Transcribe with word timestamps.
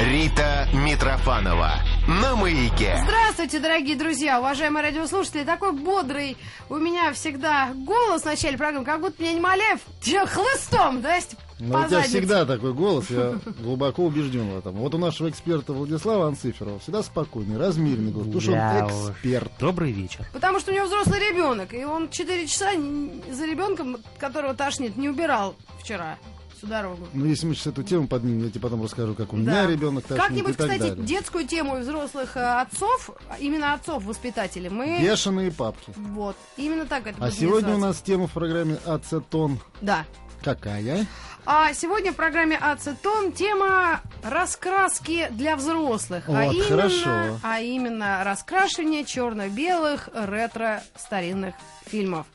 Рита 0.00 0.66
Митрофанова 0.72 1.74
на 2.08 2.34
маяке. 2.34 2.98
Здравствуйте, 3.04 3.60
дорогие 3.60 3.96
друзья, 3.96 4.38
уважаемые 4.40 4.82
радиослушатели. 4.82 5.44
Такой 5.44 5.72
бодрый 5.72 6.38
у 6.70 6.76
меня 6.76 7.12
всегда 7.12 7.72
голос 7.74 8.22
в 8.22 8.24
начале 8.24 8.56
программы, 8.56 8.86
как 8.86 9.02
будто 9.02 9.22
меня 9.22 9.34
не 9.34 9.40
Малев 9.40 9.80
хлыстом, 10.00 11.02
да, 11.02 11.16
есть 11.16 11.36
Ну, 11.58 11.74
по 11.74 11.78
у 11.80 11.80
тебя 11.80 11.88
заднице. 12.00 12.08
всегда 12.08 12.46
такой 12.46 12.72
голос, 12.72 13.10
я 13.10 13.34
глубоко 13.58 14.04
убежден 14.04 14.48
в 14.48 14.58
этом. 14.58 14.72
Вот 14.76 14.94
у 14.94 14.98
нашего 14.98 15.28
эксперта 15.28 15.74
Владислава 15.74 16.28
Анциферова 16.28 16.78
всегда 16.78 17.02
спокойный, 17.02 17.58
размеренный 17.58 18.10
голос, 18.10 18.28
потому 18.28 18.40
что 18.40 18.52
Да 18.52 18.86
он 18.86 19.12
эксперт. 19.12 19.52
Добрый 19.60 19.92
вечер. 19.92 20.24
Потому 20.32 20.60
что 20.60 20.72
у 20.72 20.74
него 20.74 20.86
взрослый 20.86 21.20
ребенок, 21.20 21.74
и 21.74 21.84
он 21.84 22.08
4 22.08 22.46
часа 22.46 22.70
за 22.72 23.44
ребенком, 23.44 23.98
которого 24.18 24.54
тошнит, 24.54 24.96
не 24.96 25.10
убирал 25.10 25.56
вчера 25.78 26.16
всю 26.60 26.66
дорогу. 26.66 27.08
Ну, 27.14 27.24
если 27.24 27.46
мы 27.46 27.54
сейчас 27.54 27.68
эту 27.68 27.82
тему 27.82 28.06
поднимем, 28.06 28.44
я 28.44 28.50
тебе 28.50 28.60
потом 28.60 28.82
расскажу, 28.82 29.14
как 29.14 29.32
у 29.32 29.36
Да. 29.36 29.42
меня 29.42 29.66
ребенок 29.66 30.04
и 30.10 30.14
Как-нибудь, 30.14 30.56
так 30.58 30.66
кстати, 30.70 30.90
далее. 30.90 31.06
детскую 31.06 31.46
тему 31.46 31.78
взрослых 31.78 32.36
э, 32.36 32.60
отцов, 32.60 33.10
именно 33.38 33.72
отцов-воспитателей, 33.72 34.68
мы... 34.68 35.00
Бешеные 35.00 35.50
папки. 35.50 35.92
Вот, 35.96 36.36
именно 36.58 36.84
так 36.84 37.06
это 37.06 37.24
А 37.24 37.30
сегодня 37.30 37.74
у 37.74 37.78
нас 37.78 38.00
тема 38.02 38.26
в 38.26 38.32
программе 38.32 38.76
«Ацетон». 38.84 39.58
Да. 39.80 40.04
Какая? 40.42 41.06
А 41.46 41.72
сегодня 41.72 42.12
в 42.12 42.16
программе 42.16 42.56
«Ацетон» 42.56 43.32
тема 43.32 44.02
раскраски 44.22 45.28
для 45.30 45.56
взрослых. 45.56 46.24
а, 46.28 46.32
Вот, 46.44 46.52
именно, 46.54 46.68
хорошо. 46.68 47.38
а 47.42 47.60
именно 47.60 48.22
раскрашивание 48.24 49.04
черно-белых 49.04 50.10
ретро-старинных 50.14 51.54
фильмов. 51.86 52.26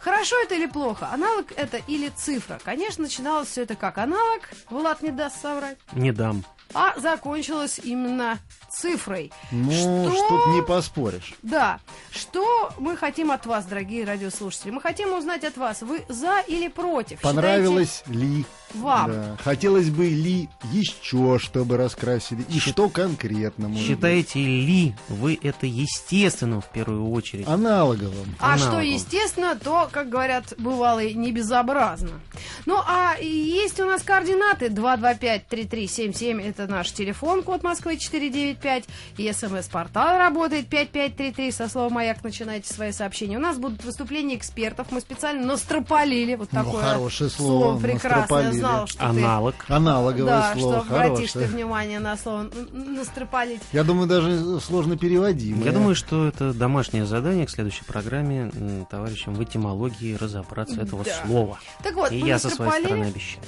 Хорошо 0.00 0.36
это 0.42 0.54
или 0.54 0.66
плохо? 0.66 1.08
Аналог 1.12 1.46
это 1.56 1.76
или 1.76 2.08
цифра? 2.08 2.58
Конечно, 2.64 3.02
начиналось 3.04 3.48
все 3.48 3.62
это 3.62 3.76
как 3.76 3.98
аналог, 3.98 4.40
Влад 4.70 5.02
не 5.02 5.10
даст 5.10 5.40
соврать, 5.42 5.76
Не 5.92 6.10
дам. 6.12 6.42
а 6.72 6.98
закончилось 6.98 7.78
именно 7.82 8.38
цифрой. 8.70 9.30
Ну, 9.50 9.70
Что? 9.70 10.10
что 10.16 10.28
тут 10.28 10.46
не 10.54 10.62
поспоришь. 10.62 11.34
Да. 11.42 11.80
Что 12.10 12.70
мы 12.78 12.96
хотим 12.96 13.30
от 13.30 13.44
вас, 13.44 13.66
дорогие 13.66 14.04
радиослушатели? 14.04 14.70
Мы 14.70 14.80
хотим 14.80 15.12
узнать 15.12 15.44
от 15.44 15.56
вас, 15.58 15.82
вы 15.82 16.04
за 16.08 16.40
или 16.46 16.68
против? 16.68 17.20
Понравилось 17.20 18.02
ли? 18.06 18.46
Вам? 18.74 19.10
Да. 19.10 19.36
Хотелось 19.42 19.90
бы 19.90 20.06
ли 20.06 20.48
еще, 20.72 21.38
чтобы 21.38 21.76
раскрасили? 21.76 22.44
И 22.48 22.58
что 22.58 22.88
конкретно? 22.88 23.68
может 23.68 23.86
быть? 23.86 23.96
Считаете 23.96 24.38
ли 24.40 24.94
вы 25.08 25.38
это 25.42 25.66
естественным 25.66 26.60
в 26.60 26.68
первую 26.68 27.10
очередь? 27.10 27.46
Аналоговым. 27.46 28.34
А 28.38 28.54
Аналогом. 28.54 28.68
что, 28.68 28.80
естественно, 28.80 29.56
то, 29.56 29.88
как 29.90 30.08
говорят 30.08 30.54
бывалые, 30.58 31.14
не 31.14 31.32
безобразно. 31.32 32.20
Ну, 32.66 32.78
а 32.86 33.16
есть 33.20 33.80
у 33.80 33.86
нас 33.86 34.02
координаты 34.02 34.66
225-3377, 34.66 36.40
это 36.42 36.66
наш 36.66 36.92
телефон, 36.92 37.42
код 37.42 37.62
Москвы 37.62 37.96
495, 37.96 38.84
и 39.16 39.32
смс-портал 39.32 40.18
работает 40.18 40.66
5533, 40.68 41.50
со 41.52 41.68
слова 41.68 41.90
«Маяк» 41.90 42.22
начинайте 42.22 42.72
свои 42.72 42.92
сообщения. 42.92 43.36
У 43.36 43.40
нас 43.40 43.58
будут 43.58 43.84
выступления 43.84 44.36
экспертов, 44.36 44.88
мы 44.90 45.00
специально 45.00 45.46
настропалили, 45.46 46.34
вот 46.34 46.52
Ну, 46.52 46.64
такое 46.64 46.82
хорошее 46.82 47.30
слово, 47.30 47.78
прекрасное, 47.80 48.52
знал, 48.60 48.86
что 48.86 49.04
Аналог. 49.04 49.54
Аналоговое 49.68 50.24
ты... 50.24 50.54
Да, 50.54 50.54
слово. 50.58 50.84
что 50.84 50.94
обратишь 50.94 51.32
ты 51.32 51.38
хорошее. 51.40 51.56
внимание 51.56 51.98
на 51.98 52.16
слово 52.16 52.50
настропалить. 52.72 53.60
Я 53.72 53.84
думаю, 53.84 54.06
даже 54.08 54.60
сложно 54.60 54.96
переводимое. 54.96 55.64
Я 55.64 55.72
думаю, 55.72 55.94
что 55.94 56.26
это 56.26 56.52
домашнее 56.52 57.06
задание 57.06 57.46
к 57.46 57.50
следующей 57.50 57.84
программе 57.84 58.50
товарищам 58.90 59.34
в 59.34 59.42
этимологии 59.42 60.14
разобраться 60.14 60.80
этого 60.80 61.04
Да. 61.04 61.24
слова. 61.26 61.58
Так 61.82 61.94
вот, 61.94 62.12
И 62.12 62.18
я 62.18 62.38
со 62.38 62.50
своей 62.50 62.84
стороны 62.84 63.04
обещаю. 63.04 63.44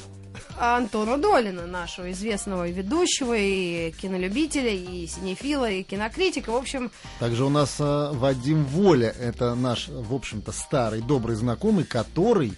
Антона 0.59 1.19
Долина, 1.19 1.67
нашего 1.67 2.11
известного 2.13 2.69
ведущего 2.69 3.35
и 3.37 3.91
кинолюбителя, 3.93 4.71
и 4.71 5.07
синефила, 5.07 5.71
и 5.71 5.83
кинокритика. 5.83 6.51
В 6.53 6.57
общем, 6.57 6.91
Также 7.19 7.45
у 7.45 7.49
нас 7.49 7.77
а, 7.81 8.13
Вадим 8.13 8.65
Воля, 8.65 9.15
это 9.19 9.55
наш, 9.55 9.89
в 9.89 10.15
общем-то, 10.15 10.53
старый 10.53 11.01
добрый 11.01 11.37
знакомый, 11.37 11.85
который 11.85 12.53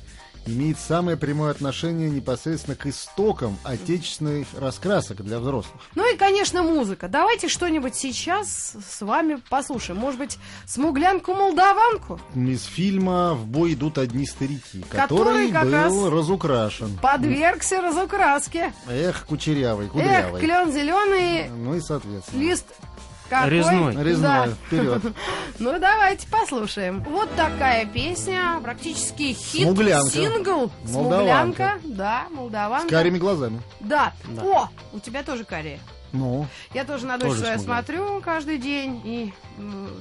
имеет 0.46 0.78
самое 0.78 1.16
прямое 1.16 1.50
отношение 1.50 2.10
непосредственно 2.10 2.76
к 2.76 2.86
истокам 2.86 3.56
отечественных 3.64 4.46
раскрасок 4.58 5.22
для 5.24 5.38
взрослых. 5.40 5.80
ну 5.94 6.12
и, 6.12 6.16
конечно, 6.16 6.62
музыка. 6.62 7.08
Давайте 7.08 7.48
что-нибудь 7.48 7.94
сейчас 7.94 8.76
с 8.88 9.00
вами 9.02 9.40
послушаем. 9.48 9.98
Может 10.00 10.18
быть, 10.18 10.38
смуглянку-молдаванку? 10.66 12.20
Из 12.34 12.64
фильма 12.64 13.34
«В 13.34 13.46
бой 13.46 13.74
идут 13.74 13.98
одни 13.98 14.26
старики», 14.26 14.84
Который 14.90 15.48
который, 15.48 15.52
как 15.52 15.64
был 15.64 16.04
раз 16.04 16.12
разукрашен. 16.12 16.98
Подвергся 17.00 17.80
разукраске. 17.80 18.72
Эх, 18.88 19.26
кучерявый, 19.26 19.86
Эх, 19.86 19.92
кудрявый. 19.92 20.40
клен 20.40 20.72
зеленый, 20.72 21.48
Ну 21.50 21.74
и 21.74 21.80
соответственно. 21.80 22.40
лист 22.40 22.66
какой? 23.28 23.50
Резной. 23.50 23.96
Резной, 24.04 24.22
Да. 24.22 24.48
вперед. 24.66 25.02
Ну, 25.60 25.78
давайте 25.78 26.26
послушаем. 26.28 27.02
Вот 27.04 27.32
такая 27.36 27.86
песня, 27.86 28.58
практически 28.62 29.32
хит, 29.32 29.62
Смуглянка. 29.62 30.10
сингл. 30.10 30.70
Молдаванка. 30.88 30.88
Смуглянка, 30.88 31.78
да, 31.84 32.24
С 32.28 32.34
молдаванка. 32.36 32.88
карими 32.88 33.18
глазами. 33.18 33.62
Да. 33.80 34.12
Да. 34.28 34.42
О, 34.42 34.68
у 34.92 34.98
тебя 35.00 35.22
тоже 35.22 35.44
карие. 35.44 35.78
Ну, 36.14 36.46
Я 36.72 36.84
тоже 36.84 37.06
на 37.06 37.18
дочь 37.18 37.36
свою 37.38 37.58
смотрю 37.58 38.20
каждый 38.22 38.58
день 38.58 39.02
и 39.04 39.34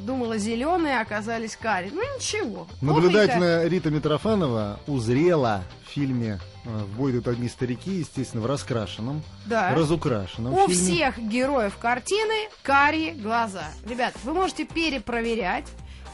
думала 0.01 0.38
зеленые, 0.38 1.01
оказались 1.01 1.57
карие. 1.57 1.91
Ну 1.94 2.01
ничего. 2.16 2.66
плохонько. 2.79 2.85
наблюдательная 2.85 3.68
Рита 3.68 3.90
Митрофанова 3.90 4.79
узрела 4.88 5.63
в 5.85 5.90
фильме 5.90 6.40
э, 6.66 6.69
«В 6.69 6.97
бой 6.97 7.12
идут 7.12 7.28
одни 7.28 7.50
старики», 7.50 7.91
естественно, 7.91 8.44
в 8.44 8.46
раскрашенном, 8.46 9.24
Да. 9.47 9.74
разукрашенном 9.74 10.53
У 10.53 10.68
фильме. 10.68 10.74
всех 10.75 11.18
героев 11.18 11.78
картины 11.79 12.47
карие 12.62 13.13
глаза. 13.13 13.66
Ребят, 13.85 14.13
вы 14.24 14.34
можете 14.34 14.66
перепроверять. 14.66 15.66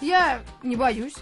Я 0.02 0.40
не 0.64 0.78
боюсь, 0.78 1.16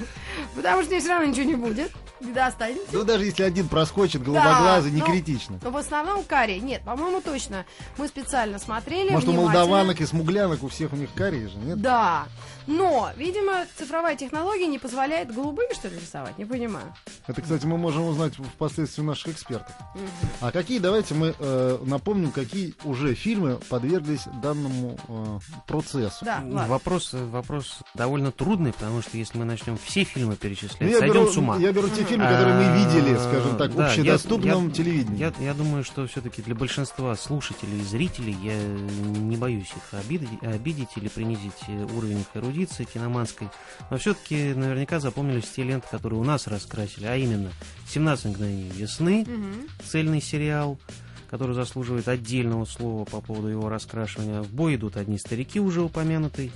потому 0.56 0.80
что 0.82 0.90
мне 0.90 1.00
все 1.00 1.10
равно 1.10 1.26
ничего 1.26 1.44
не 1.44 1.54
будет. 1.54 1.92
Беда 2.22 2.46
останется. 2.46 2.86
Ну, 2.92 3.04
даже 3.04 3.24
если 3.24 3.42
один 3.42 3.68
проскочит, 3.68 4.22
голубоглазый, 4.22 4.90
не 4.92 5.00
ну, 5.00 5.06
критично. 5.06 5.58
Но 5.62 5.70
в 5.70 5.76
основном 5.76 6.24
карие. 6.24 6.60
Нет, 6.60 6.82
по-моему, 6.82 7.20
точно. 7.20 7.64
Мы 7.98 8.08
специально 8.08 8.58
смотрели. 8.58 9.10
Может, 9.10 9.28
у 9.28 9.32
молдаванок 9.32 10.00
и 10.00 10.06
смуглянок 10.06 10.62
у 10.62 10.68
всех 10.68 10.92
у 10.92 10.96
них 10.96 11.10
карие 11.14 11.48
же, 11.48 11.56
нет? 11.58 11.80
Да. 11.80 12.26
Но, 12.66 13.10
видимо, 13.16 13.66
цифровая 13.76 14.16
технология 14.16 14.66
не 14.66 14.78
позволяет 14.78 15.34
голубыми, 15.34 15.74
что 15.74 15.88
ли, 15.88 15.96
рисовать? 15.98 16.38
Не 16.38 16.44
понимаю. 16.44 16.94
Это, 17.26 17.42
кстати, 17.42 17.66
мы 17.66 17.76
можем 17.76 18.04
узнать 18.04 18.34
впоследствии 18.34 19.02
у 19.02 19.06
наших 19.06 19.28
экспертов. 19.34 19.74
А 20.40 20.52
какие, 20.52 20.78
давайте 20.78 21.14
мы 21.14 21.34
э, 21.38 21.78
напомним, 21.84 22.30
какие 22.30 22.74
уже 22.84 23.14
фильмы 23.14 23.58
подверглись 23.68 24.22
данному 24.42 24.96
э, 25.08 25.38
процессу. 25.66 26.24
Да, 26.24 26.36
ладно. 26.36 26.66
Вопрос, 26.68 27.10
вопрос 27.12 27.78
довольно 27.94 28.30
трудный, 28.30 28.72
потому 28.72 29.02
что 29.02 29.16
если 29.16 29.38
мы 29.38 29.44
начнем 29.44 29.76
все 29.76 30.04
фильмы 30.04 30.36
перечислять, 30.36 30.80
Ну, 30.80 30.86
я, 30.88 30.98
сойдем 30.98 31.14
беру, 31.14 31.32
с 31.32 31.36
ума. 31.36 31.56
я 31.56 31.72
беру 31.72 31.88
те 31.88 32.04
фильмы, 32.12 32.26
которые 32.28 32.54
мы 32.56 32.78
видели, 32.78 33.16
скажем 33.16 33.56
так, 33.56 33.70
в 33.70 33.76
Да, 33.76 33.84
я- 33.86 33.90
общедоступном 33.90 34.68
я- 34.68 34.74
телевидении. 34.74 35.18
Я, 35.18 35.32
я 35.40 35.54
думаю, 35.54 35.82
что 35.84 36.06
все-таки 36.06 36.42
для 36.42 36.54
большинства 36.54 37.14
слушателей 37.16 37.78
и 37.80 37.82
зрителей 37.84 38.36
я 38.42 38.54
не 39.18 39.36
боюсь 39.36 39.70
их 39.76 39.98
обидеть, 39.98 40.28
обидеть 40.42 40.88
или 40.96 41.08
принизить 41.08 41.52
э, 41.68 41.86
уровень 41.96 42.20
их 42.20 42.26
эрудиции 42.34 42.84
киноманской. 42.84 43.48
Но 43.90 43.96
все-таки 43.98 44.54
наверняка 44.54 45.00
запомнились 45.00 45.48
те 45.50 45.62
ленты, 45.62 45.86
которые 45.90 46.20
у 46.20 46.24
нас 46.24 46.46
раскрасили, 46.46 47.06
а 47.06 47.16
именно 47.16 47.50
«17 47.92 48.28
мгновений 48.28 48.70
весны», 48.74 49.26
цельный 49.84 50.20
сериал, 50.20 50.78
который 51.30 51.54
заслуживает 51.54 52.08
отдельного 52.08 52.64
слова 52.66 53.04
по 53.04 53.20
поводу 53.20 53.48
его 53.48 53.68
раскрашивания. 53.68 54.42
В 54.42 54.52
бой 54.52 54.76
идут 54.76 54.96
одни 54.96 55.18
старики, 55.18 55.60
уже 55.60 55.80
упомянутый. 55.82 56.52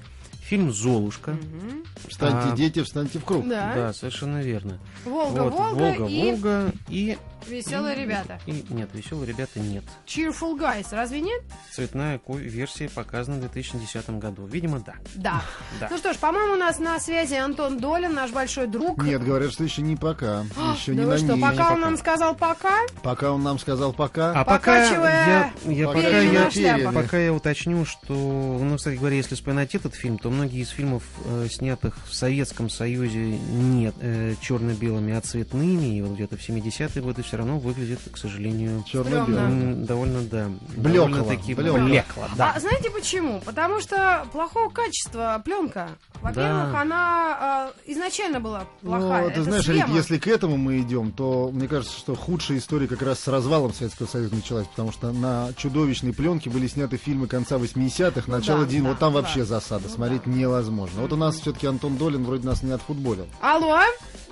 Фильм 0.48 0.72
«Золушка». 0.72 1.32
Мгм. 1.32 1.82
Встаньте, 2.08 2.52
А, 2.52 2.56
дети, 2.56 2.82
встаньте 2.82 3.18
в 3.18 3.24
круг. 3.24 3.48
Да. 3.48 3.72
Да, 3.74 3.92
совершенно 3.92 4.40
верно. 4.42 4.78
Волга, 5.04 5.40
Вот, 5.42 5.52
Волга, 5.52 5.74
Волга, 5.74 6.06
и 6.06 6.30
Волга 6.30 6.72
и... 6.88 7.18
веселые 7.48 7.96
и- 7.96 8.00
ребята. 8.00 8.40
И, 8.46 8.64
нет, 8.70 8.90
веселые 8.92 9.26
ребята 9.28 9.60
нет. 9.60 9.84
Cheerful 10.06 10.58
Guys, 10.58 10.88
разве 10.90 11.20
нет? 11.20 11.42
Цветная 11.72 12.20
версия 12.28 12.88
показана 12.88 13.38
в 13.38 13.40
2010 13.40 14.18
году. 14.18 14.46
Видимо, 14.46 14.80
да. 14.80 14.94
Да. 15.14 15.42
Да. 15.80 15.88
Ну 15.90 15.98
что 15.98 16.12
ж, 16.12 16.16
по-моему, 16.16 16.54
у 16.54 16.56
нас 16.56 16.78
на 16.78 16.98
связи 17.00 17.34
Антон 17.34 17.78
Долин, 17.78 18.14
наш 18.14 18.30
большой 18.30 18.66
друг. 18.66 19.02
Нет, 19.02 19.22
говорят, 19.22 19.52
что 19.52 19.64
еще 19.64 19.82
не 19.82 19.96
пока. 19.96 20.44
Еще 20.74 20.92
да 20.92 21.00
не 21.00 21.06
вы 21.06 21.12
на 21.12 21.18
что, 21.18 21.34
ней. 21.34 21.40
пока 21.42 21.68
он 21.70 21.76
пока. 21.76 21.76
нам 21.76 21.96
сказал 21.96 22.34
пока, 22.34 22.80
Пока 23.02 23.32
он 23.32 23.42
нам 23.42 23.58
сказал 23.58 23.92
пока. 23.92 24.32
А 24.32 24.44
пока 24.44 24.84
я, 24.84 25.52
я, 25.66 25.86
Пока 25.86 26.08
я, 26.08 26.90
пока 26.92 27.18
я 27.18 27.32
уточню, 27.32 27.84
что, 27.84 28.14
ну, 28.14 28.76
кстати 28.76 28.96
говоря, 28.96 29.16
если 29.16 29.34
вспоминать 29.34 29.74
этот 29.74 29.94
фильм, 29.94 30.18
то 30.18 30.30
многие 30.30 30.60
из 30.62 30.68
фильмов, 30.70 31.02
э, 31.24 31.48
снятых 31.50 31.96
в 32.06 32.14
Советском 32.14 32.70
Союзе, 32.70 33.18
нет 33.20 33.94
э, 34.00 34.34
черно-белыми, 34.40 35.14
а 35.14 35.20
цветными, 35.20 35.98
и 35.98 36.02
вот 36.02 36.12
где-то 36.12 36.36
в 36.36 36.40
70-е 36.48 37.02
годы 37.02 37.22
все 37.36 37.42
равно 37.42 37.58
выглядит, 37.58 38.00
к 38.10 38.16
сожалению, 38.16 38.82
довольно, 38.90 40.22
да, 40.22 40.48
Блекло, 40.74 41.06
довольно-таки 41.06 41.52
блекло. 41.54 41.78
блекло, 41.78 42.24
да. 42.34 42.52
А 42.56 42.60
знаете 42.60 42.90
почему? 42.90 43.40
Потому 43.44 43.80
что 43.80 44.26
плохого 44.32 44.70
качества 44.70 45.42
пленка. 45.44 45.90
Во-первых, 46.22 46.72
Да. 46.72 46.80
она 46.80 47.72
э, 47.86 47.92
изначально 47.92 48.40
была 48.40 48.64
плохая. 48.80 49.24
Ну, 49.24 49.28
ты 49.28 49.32
Это 49.34 49.42
знаешь, 49.42 49.64
схема. 49.64 49.94
если 49.94 50.16
к 50.16 50.26
этому 50.28 50.56
мы 50.56 50.80
идем, 50.80 51.12
то 51.12 51.50
мне 51.52 51.68
кажется, 51.68 51.98
что 51.98 52.14
худшая 52.14 52.56
история 52.56 52.88
как 52.88 53.02
раз 53.02 53.20
с 53.20 53.28
развалом 53.28 53.74
Советского 53.74 54.06
Союза 54.06 54.34
началась, 54.34 54.66
потому 54.68 54.90
что 54.92 55.12
на 55.12 55.50
чудовищной 55.58 56.14
пленке 56.14 56.48
были 56.48 56.66
сняты 56.68 56.96
фильмы 56.96 57.26
конца 57.26 57.56
80-х, 57.56 58.30
начало 58.32 58.60
да, 58.64 58.70
90 58.70 58.82
да, 58.82 58.88
вот 58.88 58.98
там 58.98 59.12
да. 59.12 59.20
вообще 59.20 59.44
засада, 59.44 59.88
Ну 59.88 59.94
смотреть 59.94 60.24
невозможно. 60.26 61.02
Вот 61.02 61.12
у 61.12 61.16
нас 61.16 61.36
все-таки 61.38 61.66
Антон 61.66 61.98
Долин 61.98 62.24
вроде 62.24 62.46
нас 62.46 62.62
не 62.62 62.70
отфутболил. 62.72 63.26
Алло, 63.42 63.78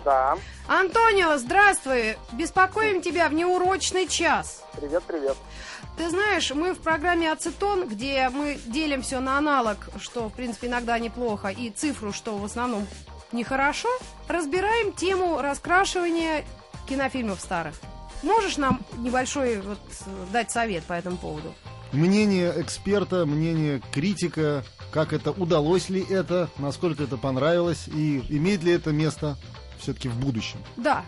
Да, 0.05 0.37
Антонио, 0.69 1.39
здравствуй. 1.39 2.17
Беспокоим 2.33 3.01
тебя 3.01 3.29
в 3.31 3.33
неурочный 3.33 4.07
час. 4.07 4.63
привет, 4.77 5.03
привет. 5.07 5.37
Ты 5.97 6.11
знаешь, 6.11 6.51
мы 6.51 6.75
в 6.75 6.79
программе 6.79 7.33
«Ацетон», 7.33 7.89
где 7.89 8.29
мы 8.29 8.59
делим 8.67 9.01
все 9.01 9.21
на 9.21 9.39
аналог, 9.39 9.79
что, 9.99 10.29
в 10.29 10.33
принципе, 10.35 10.67
иногда 10.67 10.99
неплохо, 10.99 11.49
и 11.49 11.71
цифру, 11.71 12.13
что 12.13 12.37
в 12.37 12.45
основном 12.45 12.87
нехорошо, 13.33 13.89
разбираем 14.29 14.93
тему 14.93 15.41
раскрашивания 15.41 16.45
кинофильмов 16.87 17.41
старых. 17.41 17.75
Можешь 18.23 18.59
нам 18.59 18.81
небольшой 18.99 19.61
вот, 19.61 19.79
дать 20.33 20.51
совет 20.51 20.85
по 20.85 20.93
этому 20.93 21.17
поводу? 21.17 21.55
Мнение 21.93 22.53
эксперта, 22.57 23.25
мнение 23.25 23.81
критика, 23.93 24.65
как 24.91 25.13
это, 25.13 25.31
удалось 25.31 25.89
ли 25.89 26.05
это, 26.05 26.51
насколько 26.59 27.05
это 27.05 27.17
понравилось, 27.17 27.89
и 27.89 28.23
имеет 28.29 28.63
ли 28.65 28.73
это 28.73 28.91
место 28.91 29.37
все-таки 29.85 30.09
в 30.09 30.17
будущем. 30.17 30.59
Да. 30.77 31.05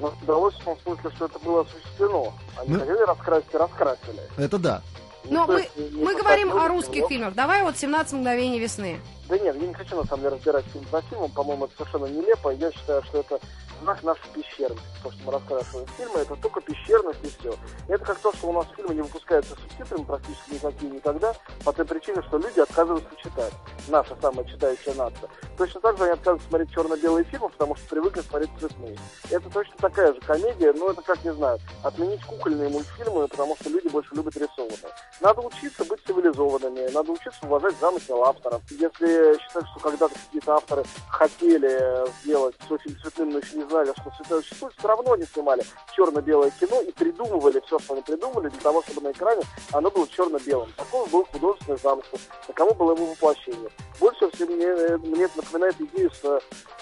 Ну, 0.00 0.12
удалось 0.22 0.54
в 0.54 0.64
том 0.64 0.76
смысле, 0.82 1.10
что 1.14 1.26
это 1.26 1.38
было 1.38 1.60
осуществлено. 1.62 2.32
Они 2.58 2.74
Ну- 2.74 2.80
хотели 2.80 2.98
раскрасить 3.06 3.54
и 3.54 3.56
раскрасили. 3.56 4.20
Это 4.36 4.58
да. 4.58 4.82
Но 5.28 5.40
Никто 5.40 5.52
мы, 5.54 5.68
не 5.90 6.04
мы 6.04 6.14
говорим 6.14 6.48
о 6.48 6.52
подтолкнул, 6.52 6.76
русских 6.78 7.02
но- 7.02 7.08
фильмах. 7.08 7.34
Давай 7.34 7.62
вот 7.62 7.74
«17 7.76 8.12
мгновений 8.16 8.60
весны». 8.60 9.00
Да 9.28 9.36
нет, 9.38 9.56
я 9.60 9.66
не 9.66 9.74
хочу 9.74 9.96
на 9.96 10.04
самом 10.04 10.22
деле 10.22 10.36
разбирать 10.36 10.64
фильм 10.72 10.84
за 10.92 11.02
фильмом, 11.02 11.30
по-моему, 11.32 11.64
это 11.64 11.74
совершенно 11.78 12.06
нелепо. 12.06 12.50
Я 12.50 12.70
считаю, 12.72 13.02
что 13.04 13.18
это 13.20 13.40
знак 13.82 14.02
нашей 14.02 14.28
пещерности. 14.34 14.86
То, 15.02 15.10
что 15.12 15.24
мы 15.24 15.32
раскрашиваем 15.32 15.86
фильмы, 15.96 16.18
это 16.20 16.36
только 16.36 16.60
пещерность 16.60 17.20
и 17.22 17.28
все. 17.28 17.54
Это 17.88 18.04
как 18.04 18.18
то, 18.18 18.32
что 18.32 18.48
у 18.48 18.52
нас 18.52 18.66
фильмы 18.76 18.94
не 18.94 19.02
выпускаются 19.02 19.54
с 19.54 19.58
субтитрами 19.58 20.04
практически 20.04 20.54
никакие 20.54 20.90
никогда, 20.90 21.34
по 21.64 21.72
той 21.72 21.84
причине, 21.84 22.22
что 22.22 22.38
люди 22.38 22.60
отказываются 22.60 23.10
читать. 23.22 23.52
Наша 23.88 24.16
самая 24.20 24.44
читающая 24.46 24.94
нация. 24.94 25.28
Точно 25.56 25.80
так 25.80 25.96
же 25.96 26.04
они 26.04 26.12
отказываются 26.12 26.48
смотреть 26.48 26.72
черно-белые 26.72 27.24
фильмы, 27.24 27.48
потому 27.48 27.76
что 27.76 27.88
привыкли 27.88 28.20
смотреть 28.20 28.50
цветные. 28.58 28.98
Это 29.30 29.50
точно 29.50 29.74
такая 29.78 30.12
же 30.12 30.20
комедия, 30.20 30.72
но 30.72 30.90
это 30.90 31.02
как, 31.02 31.22
не 31.24 31.32
знаю, 31.32 31.58
отменить 31.82 32.22
кукольные 32.24 32.68
мультфильмы, 32.68 33.28
потому 33.28 33.56
что 33.56 33.70
люди 33.70 33.88
больше 33.88 34.14
любят 34.14 34.36
рисованные. 34.36 34.92
Надо 35.20 35.40
учиться 35.40 35.84
быть 35.84 36.00
цивилизованными, 36.06 36.88
надо 36.92 37.12
учиться 37.12 37.38
уважать 37.42 37.74
замысел 37.80 38.24
авторов. 38.24 38.62
Если 38.70 39.38
считать, 39.40 39.64
что 39.68 39.80
когда-то 39.80 40.14
какие-то 40.14 40.54
авторы 40.54 40.84
хотели 41.08 42.08
сделать 42.22 42.54
все 42.60 42.74
очень 42.74 42.96
цветным, 43.00 43.30
но 43.30 43.38
еще 43.38 43.56
не 43.56 43.64
знали, 43.68 43.92
что 43.92 44.10
цветное 44.16 44.40
существует, 44.40 44.74
все 44.76 44.88
равно 44.88 45.12
они 45.12 45.24
снимали 45.24 45.64
черно-белое 45.94 46.50
кино 46.58 46.80
и 46.80 46.92
придумывали 46.92 47.62
все, 47.66 47.78
что 47.78 47.94
они 47.94 48.02
придумывали, 48.02 48.48
для 48.48 48.60
того, 48.60 48.82
чтобы 48.82 49.02
на 49.02 49.12
экране 49.12 49.42
оно 49.72 49.90
было 49.90 50.06
черно-белым. 50.08 50.70
Такой 50.76 51.08
был 51.08 51.24
художественный 51.24 51.78
замысел, 51.78 52.18
таково 52.46 52.74
было 52.74 52.94
его 52.94 53.06
воплощение. 53.06 53.70
Больше 54.00 54.30
всего 54.30 54.52
мне, 54.52 54.66
э, 54.66 54.96
мне 54.98 55.24
это 55.24 55.38
напоминает 55.38 55.80
идею 55.80 56.10
с, 56.10 56.24
э, 56.24 56.40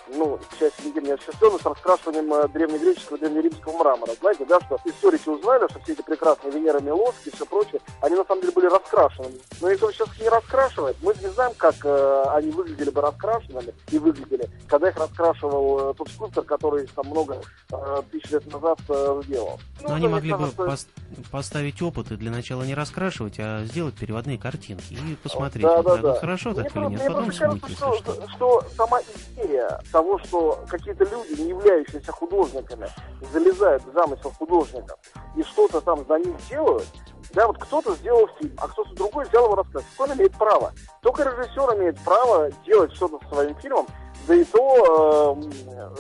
ну, 0.08 0.38
к 0.50 0.58
счастью, 0.58 0.86
нигде 0.86 1.00
не 1.00 1.12
осуществлено, 1.12 1.58
с 1.58 1.64
раскрашиванием 1.64 2.32
э, 2.34 2.48
древнегреческого, 2.48 3.19
древнеримского 3.19 3.78
мрамора. 3.78 4.12
Знаете, 4.20 4.44
да, 4.44 4.60
что 4.60 4.78
историки 4.84 5.28
узнали, 5.28 5.66
что 5.70 5.81
все 5.81 5.92
эти 5.92 6.02
прекрасные 6.02 6.52
Венеры 6.52 6.81
Милоски 6.81 7.28
и 7.28 7.31
все 7.31 7.46
прочее, 7.46 7.81
они 8.00 8.16
на 8.16 8.25
самом 8.25 8.40
деле 8.40 8.52
были 8.52 8.66
раскрашены. 8.66 9.28
Но 9.60 9.70
никто 9.70 9.90
сейчас 9.92 10.08
их 10.08 10.20
не 10.20 10.28
раскрашивает. 10.28 10.96
Мы 11.02 11.14
не 11.14 11.28
знаем, 11.28 11.52
как 11.56 11.75
э, 11.84 12.22
они 12.31 12.50
выглядели 12.50 12.90
бы 12.90 13.00
раскрашенными 13.00 13.75
и 13.90 13.98
выглядели, 13.98 14.48
когда 14.69 14.88
их 14.88 14.96
раскрашивал 14.96 15.90
э, 15.90 15.94
тот 15.94 16.08
скульптор, 16.08 16.44
который 16.44 16.74
там 16.94 17.06
много 17.09 17.41
э, 17.73 18.03
тысяч 18.11 18.31
лет 18.31 18.53
назад 18.53 18.79
э, 18.88 19.23
сделал. 19.25 19.61
Ну, 19.82 19.88
Но 19.88 19.94
они 19.94 20.09
могли 20.09 20.32
бы 20.32 20.50
кажется, 20.50 20.62
пос- 20.62 21.31
поставить 21.31 21.81
опыты 21.82 22.17
для 22.17 22.31
начала 22.31 22.62
не 22.62 22.75
раскрашивать, 22.75 23.37
а 23.38 23.65
сделать 23.65 23.94
переводные 23.94 24.38
картинки 24.38 24.94
и 24.94 25.15
посмотреть, 25.17 25.65
Да, 25.65 25.82
да, 25.82 25.97
да. 25.97 26.15
хорошо 26.21 26.50
Мне 26.50 26.62
так 26.65 26.76
или 26.76 26.85
нет. 26.87 27.06
Потом 27.06 27.31
кажется, 27.31 27.69
что, 27.71 27.94
что. 27.97 28.29
что 28.29 28.65
сама 28.76 29.00
идея 29.37 29.81
того, 29.93 30.19
что 30.21 30.65
какие-то 30.69 31.05
люди, 31.05 31.41
не 31.41 31.49
являющиеся 31.50 32.12
художниками, 32.12 32.88
залезают 33.32 33.85
в 33.85 33.93
замысел 33.93 34.31
художников 34.32 34.99
и 35.37 35.43
что-то 35.43 35.81
там 35.81 36.05
за 36.06 36.19
них 36.19 36.35
делают, 36.49 36.87
да, 37.32 37.47
вот 37.49 37.59
кто-то 37.59 37.94
сделал 37.97 38.29
фильм, 38.38 38.53
а 38.59 38.69
кто-то 38.69 38.94
другой 38.94 39.25
взял 39.27 39.44
его 39.47 39.56
рассказ. 39.56 39.82
Кто 39.94 40.06
имеет 40.15 40.32
право? 40.32 40.73
Только 41.03 41.25
режиссер 41.25 41.77
имеет 41.79 41.99
право 42.00 42.50
делать 42.65 42.93
что-то 42.94 43.19
со 43.27 43.35
своим 43.35 43.55
фильмом, 43.56 43.87
да 44.26 44.35
и 44.35 44.44
то, 44.44 45.38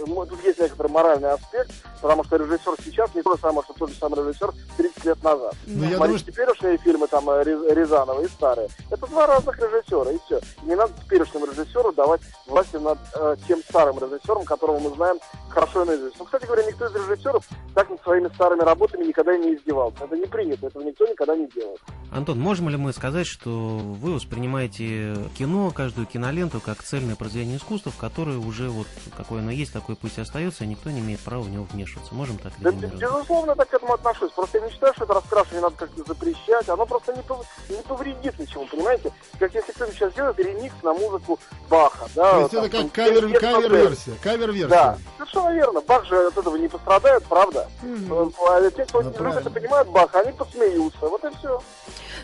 э, 0.06 0.26
тут 0.28 0.44
есть 0.44 0.58
некоторый 0.60 0.88
моральный 0.90 1.30
аспект, 1.32 1.70
потому 2.00 2.24
что 2.24 2.36
режиссер 2.36 2.74
сейчас 2.84 3.14
не 3.14 3.22
то 3.22 3.34
же 3.34 3.40
самое, 3.40 3.62
что 3.64 3.74
тот 3.74 3.90
же 3.90 3.96
самый 3.96 4.20
режиссер 4.20 4.52
30 4.76 5.04
лет 5.04 5.22
назад. 5.22 5.54
Ну, 5.66 5.84
я 5.84 5.96
Смотрите 5.96 5.98
думаю, 5.98 6.18
что- 6.18 6.32
теперешние 6.32 6.78
фильмы, 6.78 7.06
там, 7.08 7.28
э, 7.30 7.44
Рязанова 7.44 8.20
и 8.22 8.28
старые. 8.28 8.68
Это 8.90 9.06
два 9.06 9.26
разных 9.26 9.58
режиссера, 9.58 10.10
и 10.10 10.18
все. 10.26 10.40
Не 10.62 10.74
надо 10.74 10.92
теперешнему 11.04 11.46
режиссеру 11.46 11.92
давать 11.92 12.20
власти 12.46 12.76
над 12.76 12.98
э, 13.14 13.36
тем 13.46 13.60
старым 13.68 13.98
режиссером, 13.98 14.44
которого 14.44 14.78
мы 14.78 14.90
знаем 14.90 15.18
хорошо 15.48 15.82
и 15.82 15.86
наизусть. 15.86 16.18
Ну, 16.18 16.24
кстати 16.24 16.46
говоря, 16.46 16.64
никто 16.64 16.86
из 16.86 16.94
режиссеров 16.94 17.44
так 17.74 17.90
над 17.90 18.02
своими 18.02 18.28
старыми 18.34 18.62
работами 18.62 19.04
никогда 19.04 19.36
не 19.36 19.54
издевался. 19.54 20.04
Это 20.04 20.16
не 20.16 20.26
принято, 20.26 20.66
этого 20.66 20.82
никто 20.82 21.06
никогда 21.06 21.36
не 21.36 21.46
делает. 21.48 21.80
Антон, 22.12 22.38
можем 22.38 22.68
ли 22.68 22.76
мы 22.76 22.92
сказать, 22.92 23.26
что 23.26 23.50
вы 23.50 24.14
воспринимаете 24.14 25.16
кино, 25.36 25.70
каждую 25.70 26.06
киноленту, 26.06 26.60
как 26.60 26.82
цельное 26.82 27.16
произведение 27.16 27.56
искусства, 27.56 27.90
в 27.90 27.96
которое 28.14 28.38
уже 28.38 28.68
вот 28.70 28.86
какое 29.16 29.40
оно 29.40 29.50
есть, 29.50 29.72
такое 29.72 29.96
пусть 29.96 30.18
и 30.18 30.20
остается, 30.20 30.62
и 30.62 30.68
никто 30.68 30.88
не 30.90 31.00
имеет 31.00 31.18
права 31.20 31.42
в 31.42 31.50
него 31.50 31.66
вмешиваться? 31.72 32.14
Можем 32.14 32.38
так 32.38 32.52
Да, 32.58 32.70
безусловно, 32.70 33.56
так 33.56 33.68
к 33.70 33.74
этому 33.74 33.94
отношусь. 33.94 34.30
Просто 34.30 34.58
я 34.58 34.64
не 34.66 34.70
считаю, 34.72 34.94
что 34.94 35.04
это 35.04 35.14
раскрашивание 35.14 35.62
надо 35.62 35.74
как-то 35.76 36.04
запрещать. 36.06 36.68
Оно 36.68 36.86
просто 36.86 37.12
не, 37.12 37.22
пов- 37.22 37.44
не 37.68 37.82
повредит 37.82 38.38
ничему, 38.38 38.66
понимаете? 38.66 39.12
Как 39.40 39.52
если 39.52 39.72
кто-нибудь 39.72 39.96
сейчас 39.98 40.14
делает 40.14 40.38
ремикс 40.38 40.74
на 40.84 40.94
музыку 40.94 41.40
Баха, 41.68 42.06
да? 42.14 42.30
То 42.32 42.38
есть 42.40 42.50
там, 42.52 42.60
это 42.64 42.70
как 42.70 42.80
там, 42.82 42.90
кавер, 42.90 43.40
кавер-версия. 43.40 44.12
Кавер-версия. 44.22 44.68
Да, 44.68 44.98
совершенно 45.18 45.52
верно. 45.52 45.80
Бах 45.80 46.04
же 46.04 46.26
от 46.28 46.36
этого 46.38 46.56
не 46.56 46.68
пострадает, 46.68 47.24
правда? 47.24 47.68
А 47.82 48.70
те, 48.70 48.84
кто 48.84 49.02
Ну, 49.02 49.08
не 49.08 49.14
правильно. 49.14 49.38
любит 49.40 49.46
и 49.46 49.60
понимают 49.60 49.88
Баха, 49.88 50.20
они 50.20 50.32
посмеются. 50.32 51.00
Вот 51.00 51.24
и 51.24 51.36
все. 51.38 51.60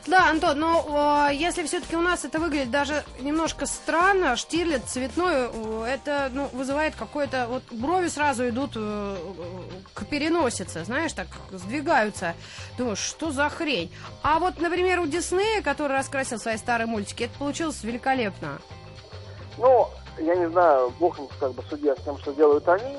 Да, 0.06 0.30
Антон, 0.30 0.58
но 0.58 1.28
э, 1.30 1.34
если 1.34 1.64
все-таки 1.64 1.96
у 1.96 2.00
нас 2.00 2.24
это 2.24 2.38
выглядит 2.38 2.70
даже 2.70 3.04
немножко 3.20 3.66
странно, 3.66 4.36
Штирлиц 4.36 4.82
цветной, 4.86 5.48
это 5.86 6.30
ну, 6.32 6.48
вызывает 6.52 6.94
какое-то... 6.94 7.46
Вот 7.48 7.62
брови 7.70 8.08
сразу 8.08 8.48
идут 8.48 8.72
э, 8.76 9.16
к 9.94 10.06
переносице, 10.06 10.84
знаешь, 10.84 11.12
так 11.12 11.26
сдвигаются. 11.52 12.34
Думаю, 12.78 12.96
что 12.96 13.30
за 13.30 13.48
хрень? 13.48 13.92
А 14.22 14.38
вот, 14.38 14.58
например, 14.60 15.00
у 15.00 15.06
Диснея, 15.06 15.62
который 15.62 15.96
раскрасил 15.96 16.38
свои 16.38 16.56
старые 16.56 16.86
мультики, 16.86 17.24
это 17.24 17.38
получилось 17.38 17.82
великолепно. 17.82 18.58
Ну, 19.58 19.88
я 20.18 20.34
не 20.34 20.48
знаю, 20.48 20.92
бог 20.98 21.18
как 21.38 21.54
бы 21.54 21.62
судья 21.68 21.94
с 21.94 22.02
тем, 22.02 22.18
что 22.18 22.32
делают 22.32 22.68
они. 22.68 22.96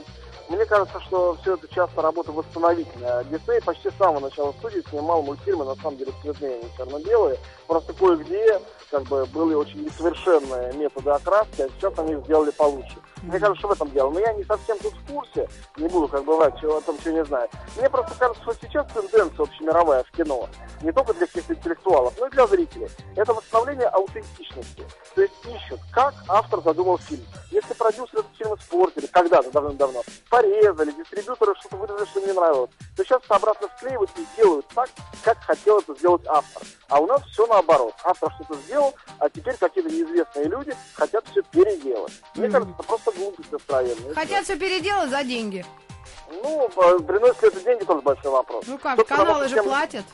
Мне 0.51 0.65
кажется, 0.65 0.99
что 0.99 1.37
все 1.41 1.53
это 1.53 1.65
часто 1.73 2.01
работа 2.01 2.33
восстановительная. 2.33 3.23
Дисней 3.23 3.61
почти 3.61 3.89
с 3.89 3.95
самого 3.95 4.19
начала 4.19 4.51
студии 4.59 4.83
снимал 4.89 5.21
мультфильмы, 5.23 5.63
на 5.63 5.75
самом 5.75 5.95
деле 5.95 6.11
цветные, 6.21 6.61
не 6.61 6.69
черно-белые. 6.75 7.37
Просто 7.67 7.93
кое-где 7.93 8.59
как 8.89 9.03
бы 9.03 9.25
были 9.27 9.53
очень 9.53 9.85
несовершенные 9.85 10.73
методы 10.73 11.11
окраски, 11.11 11.61
а 11.61 11.69
сейчас 11.69 11.97
они 11.97 12.11
их 12.11 12.25
сделали 12.25 12.51
получше. 12.51 12.97
Мне 13.23 13.39
кажется, 13.39 13.59
что 13.59 13.67
в 13.69 13.71
этом 13.71 13.89
дело. 13.91 14.09
Но 14.09 14.19
я 14.19 14.33
не 14.33 14.43
совсем 14.43 14.77
тут 14.79 14.93
в 14.93 15.13
курсе, 15.13 15.47
не 15.77 15.87
буду 15.87 16.09
как 16.09 16.25
бы 16.25 16.35
врать 16.35 16.59
чего- 16.59 16.77
о 16.77 16.81
том, 16.81 16.97
чего 17.01 17.13
не 17.13 17.23
знаю. 17.23 17.47
Мне 17.77 17.89
просто 17.89 18.13
кажется, 18.19 18.43
что 18.43 18.53
сейчас 18.61 18.91
тенденция 18.91 19.43
общемировая 19.43 20.03
в 20.03 20.11
кино, 20.11 20.49
не 20.81 20.91
только 20.91 21.13
для 21.13 21.27
каких-то 21.27 21.53
интеллектуалов, 21.53 22.13
но 22.19 22.27
и 22.27 22.31
для 22.31 22.45
зрителей. 22.47 22.89
Это 23.15 23.33
восстановление 23.33 23.87
аутентичности. 23.87 24.83
То 25.15 25.21
есть 25.21 25.33
ищут, 25.45 25.79
как 25.93 26.13
автор 26.27 26.61
задумал 26.61 26.97
фильм. 26.97 27.23
Если 27.51 27.73
продюсеры 27.73 28.19
этот 28.23 28.35
фильм 28.35 28.55
испортили, 28.55 29.05
когда-то, 29.05 29.51
давным-давно, 29.51 30.01
порезали, 30.45 30.91
дистрибьюторы 30.91 31.55
что-то 31.59 31.75
выразили, 31.77 32.05
что 32.05 32.19
не 32.21 32.33
нравилось, 32.33 32.69
то 32.95 33.03
сейчас 33.03 33.21
это 33.23 33.35
обратно 33.35 33.67
склеивают 33.77 34.09
и 34.17 34.25
делают 34.37 34.67
так, 34.69 34.89
как 35.23 35.37
хотел 35.43 35.79
это 35.79 35.93
сделать 35.95 36.21
автор. 36.27 36.63
А 36.89 36.99
у 36.99 37.07
нас 37.07 37.21
все 37.25 37.45
наоборот. 37.47 37.93
Автор 38.03 38.31
что-то 38.35 38.55
сделал, 38.61 38.93
а 39.19 39.29
теперь 39.29 39.55
какие-то 39.57 39.89
неизвестные 39.89 40.45
люди 40.45 40.75
хотят 40.93 41.25
все 41.31 41.41
переделать. 41.43 42.13
Мне 42.35 42.45
Мгм. 42.47 42.53
кажется, 42.53 42.73
это 42.77 42.83
просто 42.87 43.11
глупость 43.11 43.53
откровенная. 43.53 44.13
Хотят 44.13 44.43
все 44.43 44.57
переделать 44.57 45.09
за 45.09 45.23
деньги. 45.23 45.65
Ну, 46.43 46.67
э, 46.67 46.99
приносят 46.99 47.41
ли 47.43 47.47
это 47.49 47.59
деньги, 47.61 47.83
тоже 47.83 48.01
большой 48.01 48.31
вопрос. 48.31 48.63
Ну 48.67 48.77
как, 48.77 48.97
Тут 48.97 49.07
каналы 49.07 49.43
же 49.47 49.55
всем- 49.55 49.65
платят. 49.65 50.05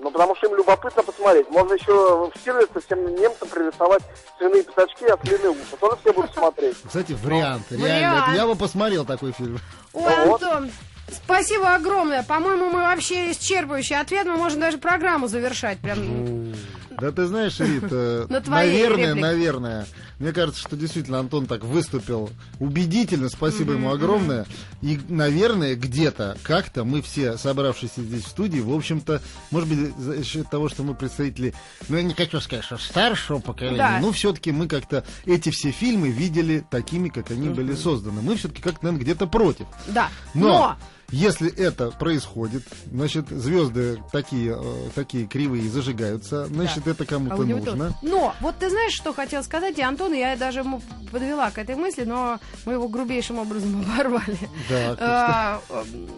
Ну, 0.00 0.10
потому 0.12 0.36
что 0.36 0.46
им 0.46 0.54
любопытно 0.56 1.02
посмотреть. 1.02 1.50
Можно 1.50 1.74
еще 1.74 2.30
в 2.32 2.38
Стирлице 2.38 2.80
всем 2.86 3.14
немцам 3.16 3.48
пририсовать 3.48 4.02
свиные 4.38 4.62
пятачки, 4.62 5.06
а 5.06 5.14
ослиные 5.14 5.50
уши. 5.50 5.76
Тоже 5.80 5.96
все 6.00 6.12
будут 6.12 6.32
смотреть. 6.32 6.76
Кстати, 6.86 7.12
вариант. 7.12 7.64
Ну, 7.70 7.84
Реально. 7.84 8.08
вариант. 8.08 8.28
это 8.28 8.36
Я 8.36 8.46
бы 8.46 8.54
посмотрел 8.54 9.04
такой 9.04 9.32
фильм. 9.32 9.58
Ой, 9.92 10.12
Вот. 10.26 10.42
Антон, 10.42 10.70
спасибо 11.10 11.74
огромное. 11.74 12.22
По-моему, 12.22 12.70
мы 12.70 12.80
вообще 12.82 13.32
исчерпывающий 13.32 13.98
ответ. 14.00 14.26
Мы 14.26 14.36
можем 14.36 14.60
даже 14.60 14.78
программу 14.78 15.26
завершать. 15.26 15.78
Прям. 15.78 16.54
Да 17.00 17.12
ты 17.12 17.26
знаешь, 17.26 17.58
Рит, 17.60 17.84
э, 17.90 18.26
наверное, 18.46 19.14
наверное, 19.14 19.86
мне 20.18 20.32
кажется, 20.32 20.60
что 20.60 20.76
действительно 20.76 21.20
Антон 21.20 21.46
так 21.46 21.62
выступил 21.64 22.30
убедительно, 22.58 23.28
спасибо 23.28 23.74
ему 23.74 23.90
огромное. 23.90 24.46
И, 24.82 24.98
наверное, 25.08 25.76
где-то, 25.76 26.36
как-то 26.42 26.84
мы 26.84 27.02
все, 27.02 27.36
собравшиеся 27.38 28.02
здесь 28.02 28.24
в 28.24 28.28
студии, 28.28 28.60
в 28.60 28.72
общем-то, 28.72 29.22
может 29.50 29.68
быть, 29.68 29.96
за 29.96 30.24
счет 30.24 30.50
того, 30.50 30.68
что 30.68 30.82
мы 30.82 30.94
представители, 30.94 31.54
ну, 31.88 31.96
я 31.96 32.02
не 32.02 32.14
хочу 32.14 32.40
сказать, 32.40 32.64
что 32.64 32.78
старшего 32.78 33.38
поколения, 33.38 33.76
Да. 33.78 33.98
но 34.00 34.10
все-таки 34.12 34.50
мы 34.50 34.66
как-то 34.66 35.04
эти 35.24 35.50
все 35.50 35.70
фильмы 35.70 36.08
видели 36.08 36.64
такими, 36.68 37.08
как 37.08 37.30
они 37.30 37.48
были 37.48 37.74
созданы. 37.74 38.22
Мы 38.22 38.36
все-таки 38.36 38.60
как-то, 38.60 38.86
наверное, 38.86 39.04
где-то 39.04 39.26
против. 39.26 39.66
Да. 39.86 40.08
Но, 40.34 40.48
Но 40.48 40.76
если 41.10 41.50
это 41.54 41.90
происходит, 41.90 42.62
значит, 42.92 43.28
звезды 43.30 44.02
такие, 44.12 44.54
э, 44.58 44.90
такие 44.94 45.26
кривые 45.26 45.68
зажигаются, 45.70 46.46
значит, 46.46 46.86
это 46.86 47.04
А 47.04 47.06
кому-то 47.06 47.42
него 47.44 47.58
нужно. 47.58 47.86
тоже. 47.86 47.94
Но, 48.02 48.34
вот 48.40 48.56
ты 48.58 48.68
знаешь, 48.70 48.92
что 48.92 49.12
хотел 49.14 49.42
сказать, 49.42 49.78
и 49.78 49.82
Антон, 49.82 50.12
я 50.12 50.36
даже 50.36 50.60
ему 50.60 50.82
подвела 51.10 51.50
к 51.50 51.58
этой 51.58 51.76
мысли, 51.76 52.04
но 52.04 52.38
мы 52.66 52.74
его 52.74 52.88
грубейшим 52.88 53.38
образом 53.38 53.80
оборвали. 53.94 54.38
Да, 54.68 54.96
А, 55.00 55.60
эм, 55.70 56.08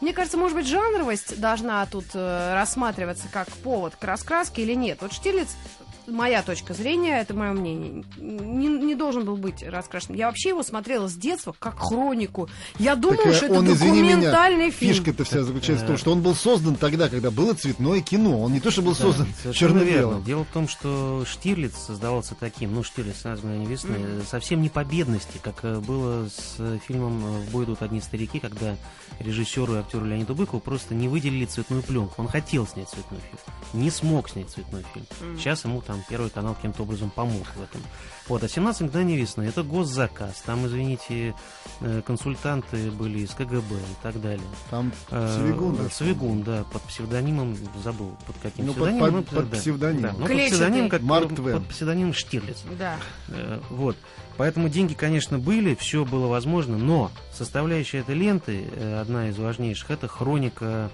Мне 0.00 0.12
кажется, 0.12 0.36
может 0.38 0.56
быть, 0.56 0.68
жанровость 0.68 1.40
должна 1.40 1.84
тут 1.86 2.06
э, 2.14 2.54
рассматриваться 2.54 3.24
как 3.32 3.48
повод 3.48 3.96
к 3.96 4.04
раскраске 4.04 4.62
или 4.62 4.74
нет. 4.74 4.98
Вот 5.00 5.12
Штирлиц, 5.12 5.48
моя 6.08 6.42
точка 6.42 6.74
зрения, 6.74 7.20
это 7.20 7.34
мое 7.34 7.52
мнение, 7.52 8.04
не, 8.16 8.68
не 8.68 8.94
должен 8.94 9.24
был 9.24 9.36
быть 9.36 9.62
раскрашен. 9.62 10.14
Я 10.14 10.26
вообще 10.26 10.50
его 10.50 10.62
смотрела 10.62 11.08
с 11.08 11.14
детства 11.14 11.54
как 11.58 11.78
хронику. 11.78 12.48
Я 12.78 12.96
думала, 12.96 13.28
э, 13.28 13.34
что 13.34 13.46
это 13.46 13.54
он, 13.54 13.72
извини 13.72 14.02
меня, 14.02 14.16
документальный 14.16 14.70
фильм. 14.70 14.94
фишка-то 14.94 15.24
вся 15.24 15.42
заключается 15.42 15.84
в 15.84 15.88
том, 15.88 15.96
что 15.96 16.12
он 16.12 16.22
был 16.22 16.34
создан 16.34 16.76
тогда, 16.76 17.08
когда 17.08 17.30
было 17.30 17.54
цветное 17.54 18.00
кино. 18.00 18.40
Он 18.40 18.52
не 18.52 18.60
то, 18.60 18.70
что 18.70 18.82
был 18.82 18.94
создан 18.94 19.26
Совершенно 19.42 19.78
верно. 19.78 19.90
черно-белым. 19.90 20.24
Дело 20.24 20.44
в 20.44 20.52
том, 20.52 20.68
что 20.68 21.24
Штирлиц 21.26 21.74
создавался 21.76 22.34
таким, 22.34 22.74
ну, 22.74 22.82
Штирлиц, 22.82 23.24
«Названные 23.24 23.66
весны», 23.66 23.96
э, 23.98 24.22
совсем 24.28 24.62
не 24.62 24.68
по 24.68 24.84
бедности, 24.84 25.38
как 25.42 25.60
э, 25.62 25.78
было 25.78 26.28
с 26.28 26.78
фильмом 26.86 27.20
«В 27.42 27.50
бой 27.50 27.64
идут 27.64 27.82
одни 27.82 28.00
старики», 28.00 28.40
когда 28.40 28.76
режиссеру 29.20 29.74
и 29.74 29.78
актеру 29.78 30.06
Леониду 30.06 30.34
Быкову 30.34 30.60
просто 30.60 30.94
не 30.94 31.08
выделили 31.08 31.44
цветную 31.44 31.82
пленку. 31.82 32.14
Он 32.18 32.28
хотел 32.28 32.66
снять 32.66 32.88
цветной 32.88 33.20
фильм, 33.20 33.82
не 33.82 33.90
смог 33.90 34.28
снять 34.28 34.50
цветной 34.50 34.84
фильм. 34.94 35.06
Сейчас 35.38 35.64
ему 35.64 35.80
там 35.82 35.97
Первый 36.08 36.30
канал 36.30 36.54
каким-то 36.54 36.82
образом 36.82 37.10
помог 37.10 37.46
в 37.56 37.62
этом. 37.62 37.80
Вот, 38.28 38.44
а 38.44 38.48
17 38.48 38.82
мгновений 38.82 39.16
весны 39.16 39.42
это 39.44 39.62
госзаказ. 39.62 40.42
Там, 40.44 40.66
извините, 40.66 41.34
э, 41.80 42.02
консультанты 42.06 42.90
были 42.90 43.20
из 43.20 43.30
КГБ 43.30 43.74
и 43.76 44.02
так 44.02 44.20
далее. 44.20 44.46
Там 44.70 44.92
Э, 45.10 45.36
Свигун, 45.38 45.76
да, 45.76 45.88
Свигун, 45.90 46.42
да, 46.42 46.64
под 46.64 46.82
псевдонимом, 46.82 47.56
забыл, 47.82 48.16
под 48.26 48.36
каким 48.42 48.66
Ну, 48.66 48.74
под- 48.74 48.82
псевдонимом. 48.84 49.22
под- 49.24 49.32
ну, 49.32 49.38
под 49.40 49.50
да, 49.50 49.56
псевдонимом. 49.56 50.02
Да, 50.02 50.12
ну, 50.18 50.26
под 50.26 50.36
псевдонимом, 50.46 50.88
как 50.90 51.02
Марк 51.02 51.34
Твен. 51.34 51.54
под 51.60 51.68
псевдонимом 51.68 52.12
Штирлиц. 52.12 52.62
Да. 52.78 52.96
Э, 53.28 53.60
Вот. 53.70 53.96
Поэтому 54.36 54.68
деньги, 54.68 54.94
конечно, 54.94 55.38
были, 55.38 55.74
все 55.74 56.04
было 56.04 56.28
возможно, 56.28 56.78
но 56.78 57.10
составляющая 57.32 57.98
этой 57.98 58.14
ленты, 58.14 58.68
э, 58.72 59.00
одна 59.00 59.28
из 59.30 59.38
важнейших, 59.38 59.90
это 59.90 60.06
хроника 60.06 60.64
э, 60.64 60.88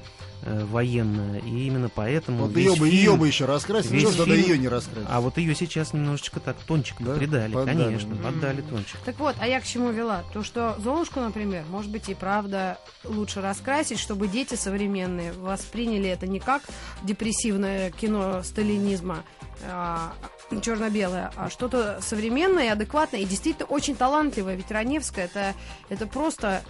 военная. 0.44 1.40
И 1.40 1.66
именно 1.66 1.88
поэтому 1.88 2.46
Вот 2.46 2.56
ее 2.56 2.70
бы, 2.70 2.88
фильм- 2.88 2.90
ее 2.90 3.16
бы 3.16 3.26
еще 3.26 3.44
раскрасить, 3.44 3.90
весь 3.90 4.08
что 4.08 4.18
тогда 4.18 4.34
фильм- 4.36 4.48
ее 4.50 4.58
не 4.58 4.68
раскрасить? 4.68 5.08
А 5.10 5.20
вот 5.20 5.38
ее 5.38 5.54
сейчас 5.54 5.92
немножечко 5.92 6.40
так 6.40 6.56
тончик 6.66 6.96
Да? 7.00 7.14
придали, 7.14 7.52
Поддали. 7.52 7.84
конечно, 7.84 8.16
поддали 8.16 8.60
тончик. 8.62 8.96
Так 9.04 9.18
вот, 9.18 9.36
а 9.40 9.46
я 9.46 9.60
к 9.60 9.64
чему 9.64 9.90
вела? 9.90 10.22
То, 10.32 10.42
что 10.42 10.76
Золушку, 10.82 11.20
например, 11.20 11.64
может 11.70 11.90
быть 11.90 12.08
и 12.08 12.14
правда 12.14 12.78
лучше 13.04 13.40
раскрасить, 13.40 13.98
чтобы 13.98 14.28
дети 14.28 14.54
современные 14.54 15.32
восприняли 15.32 16.08
это 16.08 16.26
не 16.26 16.40
как 16.40 16.62
депрессивное 17.02 17.90
кино 17.90 18.42
сталинизма, 18.42 19.24
а, 19.66 20.12
черно-белое, 20.61 21.30
а 21.37 21.50
что-то 21.50 21.99
современное 22.00 22.64
и 22.66 22.68
адекватное, 22.68 23.20
и 23.20 23.25
действительно 23.25 23.66
очень 23.66 23.94
талантливое. 23.96 24.54
Ведь 24.56 24.70
Раневская 24.70 25.26
это, 25.26 25.54
это 25.88 26.06
просто 26.06 26.62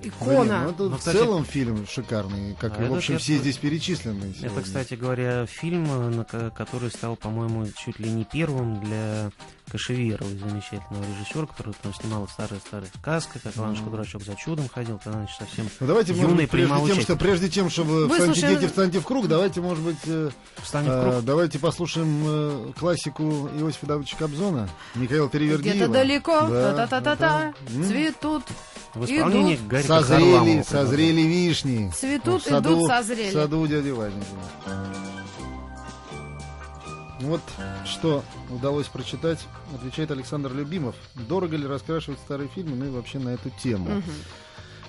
Блин, 0.00 0.12
икона. 0.14 0.64
ну, 0.64 0.70
это 0.70 0.82
Ну, 0.84 0.88
в 0.96 0.98
кстати- 0.98 1.16
целом 1.16 1.44
фильм 1.44 1.86
шикарный, 1.86 2.54
как, 2.60 2.78
А 2.78 2.84
и, 2.84 2.88
в 2.88 2.94
общем, 2.94 3.14
я- 3.14 3.18
все 3.20 3.36
здесь 3.38 3.56
перечисленные 3.56 4.30
Это, 4.30 4.40
сегодня. 4.40 4.62
кстати 4.62 4.94
говоря, 4.94 5.46
фильм, 5.46 6.24
который 6.54 6.90
стал, 6.90 7.16
по-моему, 7.16 7.66
чуть 7.76 7.98
ли 7.98 8.10
не 8.10 8.24
первым 8.24 8.80
для 8.80 9.30
Кашеверовой, 9.70 10.38
замечательного 10.38 11.04
режиссера, 11.04 11.46
который 11.46 11.74
там 11.82 11.92
снимал 11.94 12.28
старая-старая 12.28 12.88
сказка, 13.00 13.38
как 13.42 13.56
Иванушка 13.56 13.84
Дурачок 13.90 14.22
за 14.22 14.34
чудом 14.36 14.68
ходил, 14.68 15.00
тогда, 15.02 15.18
значит, 15.20 15.36
совсем 15.38 15.68
Ну, 15.80 15.86
давайте, 15.86 16.12
может 16.14 16.30
юный 16.30 16.42
быть, 16.44 16.50
прежде 16.50 16.86
тем, 16.86 17.00
что, 17.00 17.16
прежде 17.16 17.48
тем, 17.48 17.70
чтобы 17.70 18.06
Выслушаем- 18.06 18.34
встаньте, 18.34 18.60
дети, 18.60 18.70
встаньте 18.70 19.00
в 19.00 19.04
круг, 19.04 19.26
давайте, 19.28 19.60
может 19.60 19.82
быть, 19.84 19.96
э, 20.06 20.30
в 20.56 20.74
э, 20.74 21.20
давайте 21.22 21.58
послушаем 21.58 22.22
э, 22.26 22.72
классику 22.78 23.48
Иосифа 23.58 23.86
Давыдовича 23.86 24.16
Кобзона, 24.18 24.68
Михаила 24.94 25.28
Перевердиева. 25.28 25.74
Где-то 25.76 25.92
далеко, 25.92 26.40
Да, 26.48 26.74
та-та-та-та-та, 26.74 27.54
да. 27.68 27.84
Цветут, 27.86 28.42
В 28.94 29.04
исполнении 29.06 29.56
идут. 29.56 29.66
Гарика 29.66 29.88
Созрели, 30.00 30.20
Харламова. 30.32 30.62
созрели 30.62 31.20
вишни. 31.22 31.92
Цветут, 31.96 32.42
в 32.42 32.48
саду, 32.48 32.74
идут, 32.74 32.88
созрели. 32.88 33.30
В 33.30 33.32
саду 33.32 33.66
дяди 33.66 33.90
Вот 37.24 37.40
что 37.86 38.22
удалось 38.50 38.86
прочитать, 38.86 39.38
отвечает 39.74 40.10
Александр 40.10 40.52
Любимов. 40.52 40.94
Дорого 41.14 41.56
ли 41.56 41.66
раскрашивать 41.66 42.18
старые 42.18 42.48
фильмы, 42.48 42.76
ну 42.76 42.84
и 42.84 42.90
вообще 42.90 43.18
на 43.18 43.30
эту 43.30 43.50
тему. 43.50 44.02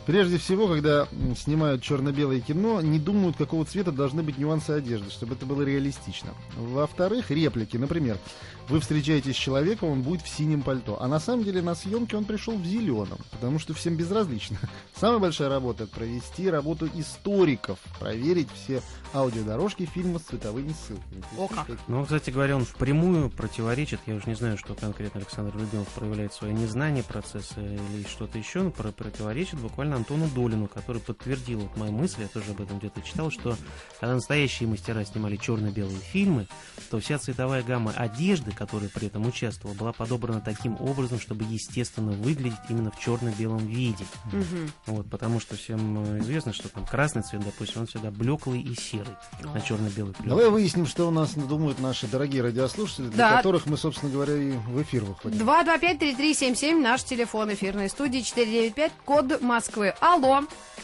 Прежде 0.06 0.38
всего, 0.38 0.68
когда 0.68 1.08
снимают 1.36 1.82
черно-белое 1.82 2.39
кино, 2.39 2.80
не 2.82 3.00
думают, 3.00 3.38
какого 3.38 3.65
цвета 3.65 3.92
должны 3.92 4.22
быть 4.22 4.38
нюансы 4.38 4.70
одежды, 4.72 5.10
чтобы 5.10 5.34
это 5.34 5.48
было 5.48 5.63
реалистично. 5.63 6.30
Во-вторых, 6.58 7.32
реплики. 7.32 7.77
Например, 7.77 8.20
вы 8.67 8.79
встречаетесь 8.79 9.36
с 9.36 9.39
человеком, 9.39 9.89
он 9.89 10.01
будет 10.01 10.22
в 10.22 10.27
синем 10.27 10.62
пальто. 10.62 11.01
А 11.01 11.07
на 11.07 11.19
самом 11.19 11.43
деле 11.43 11.62
на 11.62 11.75
съемке 11.75 12.17
он 12.17 12.25
пришел 12.25 12.57
в 12.57 12.65
зеленом, 12.65 13.19
потому 13.31 13.60
что 13.60 13.74
всем 13.74 13.95
безразлично. 13.95 14.57
Самая 14.95 15.19
большая 15.19 15.50
работа 15.50 15.75
это 15.75 15.88
провести 15.88 16.50
работу 16.50 16.89
историков, 16.95 17.79
проверить 18.00 18.50
все 18.53 18.81
аудиодорожки 19.13 19.86
фильма 19.86 20.19
с 20.19 20.24
цветовыми 20.24 20.74
ссылками. 20.74 21.24
О 21.38 21.48
как. 21.48 21.67
Ну, 21.88 22.03
кстати 22.03 22.31
говоря, 22.31 22.57
он 22.57 22.65
впрямую 22.65 23.29
противоречит, 23.29 24.01
я 24.05 24.15
уже 24.15 24.27
не 24.27 24.36
знаю, 24.36 24.57
что 24.57 24.74
конкретно 24.74 25.22
Александр 25.22 25.57
Любимов 25.57 25.88
проявляет 25.89 26.34
свое 26.34 26.53
незнание 26.53 27.03
процесса 27.03 27.62
или 27.62 28.05
что-то 28.07 28.38
еще, 28.38 28.63
но 28.63 28.72
про- 28.72 28.91
противоречит 28.91 29.60
буквально 29.60 29.95
Антону 29.95 30.27
Долину, 30.27 30.67
который 30.67 31.01
подтвердил 31.01 31.60
вот 31.60 31.77
мою 31.77 31.91
мысль, 31.91 32.22
я 32.22 32.27
тоже 32.27 32.51
об 32.51 32.62
этом 32.62 32.79
где-то 32.79 33.01
читал, 33.01 33.31
что 33.31 33.55
когда 34.00 34.15
настоящие 34.15 34.67
мастера 34.67 35.03
снимали 35.05 35.38
черно-белые 35.38 36.00
фильмы, 36.00 36.48
то 36.89 37.00
вся 37.00 37.17
цветовая 37.17 37.63
гамма 37.63 37.91
одежды, 37.91 38.51
которая 38.56 38.90
при 38.90 39.08
этом 39.08 39.26
участвовала, 39.28 39.76
была 39.76 39.92
подобрана 39.94 40.42
таким 40.42 40.80
образом, 40.82 41.20
чтобы 41.20 41.44
естественно 41.46 42.12
выглядеть 42.12 42.58
именно 42.70 42.92
в 42.92 43.00
черно-белом 43.00 43.66
виде. 43.68 44.06
Мгм. 44.32 44.72
Вот, 44.88 45.10
потому 45.10 45.40
что 45.40 45.56
всем 45.56 46.16
э, 46.16 46.20
известно, 46.20 46.54
что 46.54 46.70
там 46.70 46.86
красный 46.86 47.22
цвет, 47.22 47.44
допустим, 47.44 47.82
он 47.82 47.88
всегда 47.88 48.12
блеклый 48.12 48.62
и 48.62 48.74
серый 48.76 49.16
на 49.44 49.62
черно-белый 49.62 50.14
пленке. 50.14 50.30
Давай 50.30 50.50
выясним, 50.50 50.88
что 50.88 51.08
у 51.08 51.12
нас 51.12 51.34
думают 51.36 51.80
наши 51.80 52.08
дорогие 52.08 52.42
радиослушатели, 52.42 53.08
для 53.08 53.30
Да. 53.30 53.38
которых 53.38 53.66
мы, 53.66 53.78
собственно 53.78 54.12
говоря, 54.12 54.36
и 54.36 54.52
в 54.52 54.82
эфир 54.82 55.04
выходим. 55.04 55.40
225-3377, 55.40 56.80
наш 56.82 57.04
телефон 57.04 57.54
эфирной 57.54 57.90
студии 57.90 58.20
495, 58.22 58.92
код 59.06 59.42
Москвы. 59.42 59.94
Алло, 60.00 60.42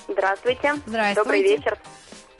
Здравствуйте. 0.07 0.75
Здравствуйте. 0.85 1.15
Добрый 1.15 1.43
вечер. 1.43 1.77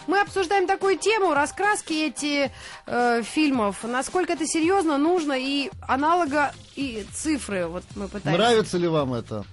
Мы 0.07 0.19
обсуждаем 0.21 0.67
такую 0.67 0.97
тему, 0.97 1.33
раскраски 1.33 1.93
эти 2.07 2.51
э, 2.87 3.21
фильмов, 3.23 3.83
насколько 3.83 4.33
это 4.33 4.45
серьезно, 4.45 4.97
нужно, 4.97 5.33
и 5.37 5.69
аналога, 5.87 6.53
и 6.75 7.05
цифры, 7.13 7.67
вот 7.67 7.83
мы 7.95 8.07
пытаемся. 8.07 8.41
Нравится 8.41 8.77
ли 8.77 8.87
вам 8.87 9.13
это? 9.13 9.43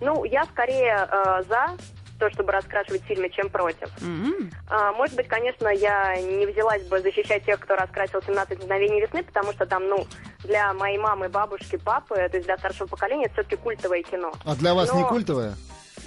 Ну, 0.00 0.24
я 0.24 0.44
скорее 0.44 1.08
э, 1.10 1.42
за 1.48 1.76
то, 2.18 2.28
чтобы 2.30 2.52
раскрашивать 2.52 3.02
фильмы, 3.04 3.30
чем 3.30 3.48
против. 3.48 3.88
М. 4.02 4.50
А, 4.68 4.92
может 4.92 5.14
быть, 5.14 5.28
конечно, 5.28 5.68
я 5.68 6.16
не 6.20 6.46
взялась 6.46 6.82
бы 6.84 7.00
защищать 7.00 7.44
тех, 7.44 7.60
кто 7.60 7.76
раскрасил 7.76 8.18
«17 8.18 8.56
мгновений 8.62 9.00
весны», 9.00 9.22
потому 9.22 9.52
что 9.52 9.66
там, 9.66 9.88
ну, 9.88 10.06
для 10.42 10.72
моей 10.74 10.98
мамы, 10.98 11.28
бабушки, 11.28 11.76
папы, 11.76 12.16
то 12.16 12.36
есть 12.36 12.46
для 12.46 12.58
старшего 12.58 12.88
поколения, 12.88 13.26
это 13.26 13.34
все-таки 13.34 13.56
культовое 13.56 14.02
кино. 14.02 14.32
А 14.44 14.56
для 14.56 14.74
вас 14.74 14.92
не 14.92 15.00
Но- 15.02 15.08
культовое? 15.08 15.54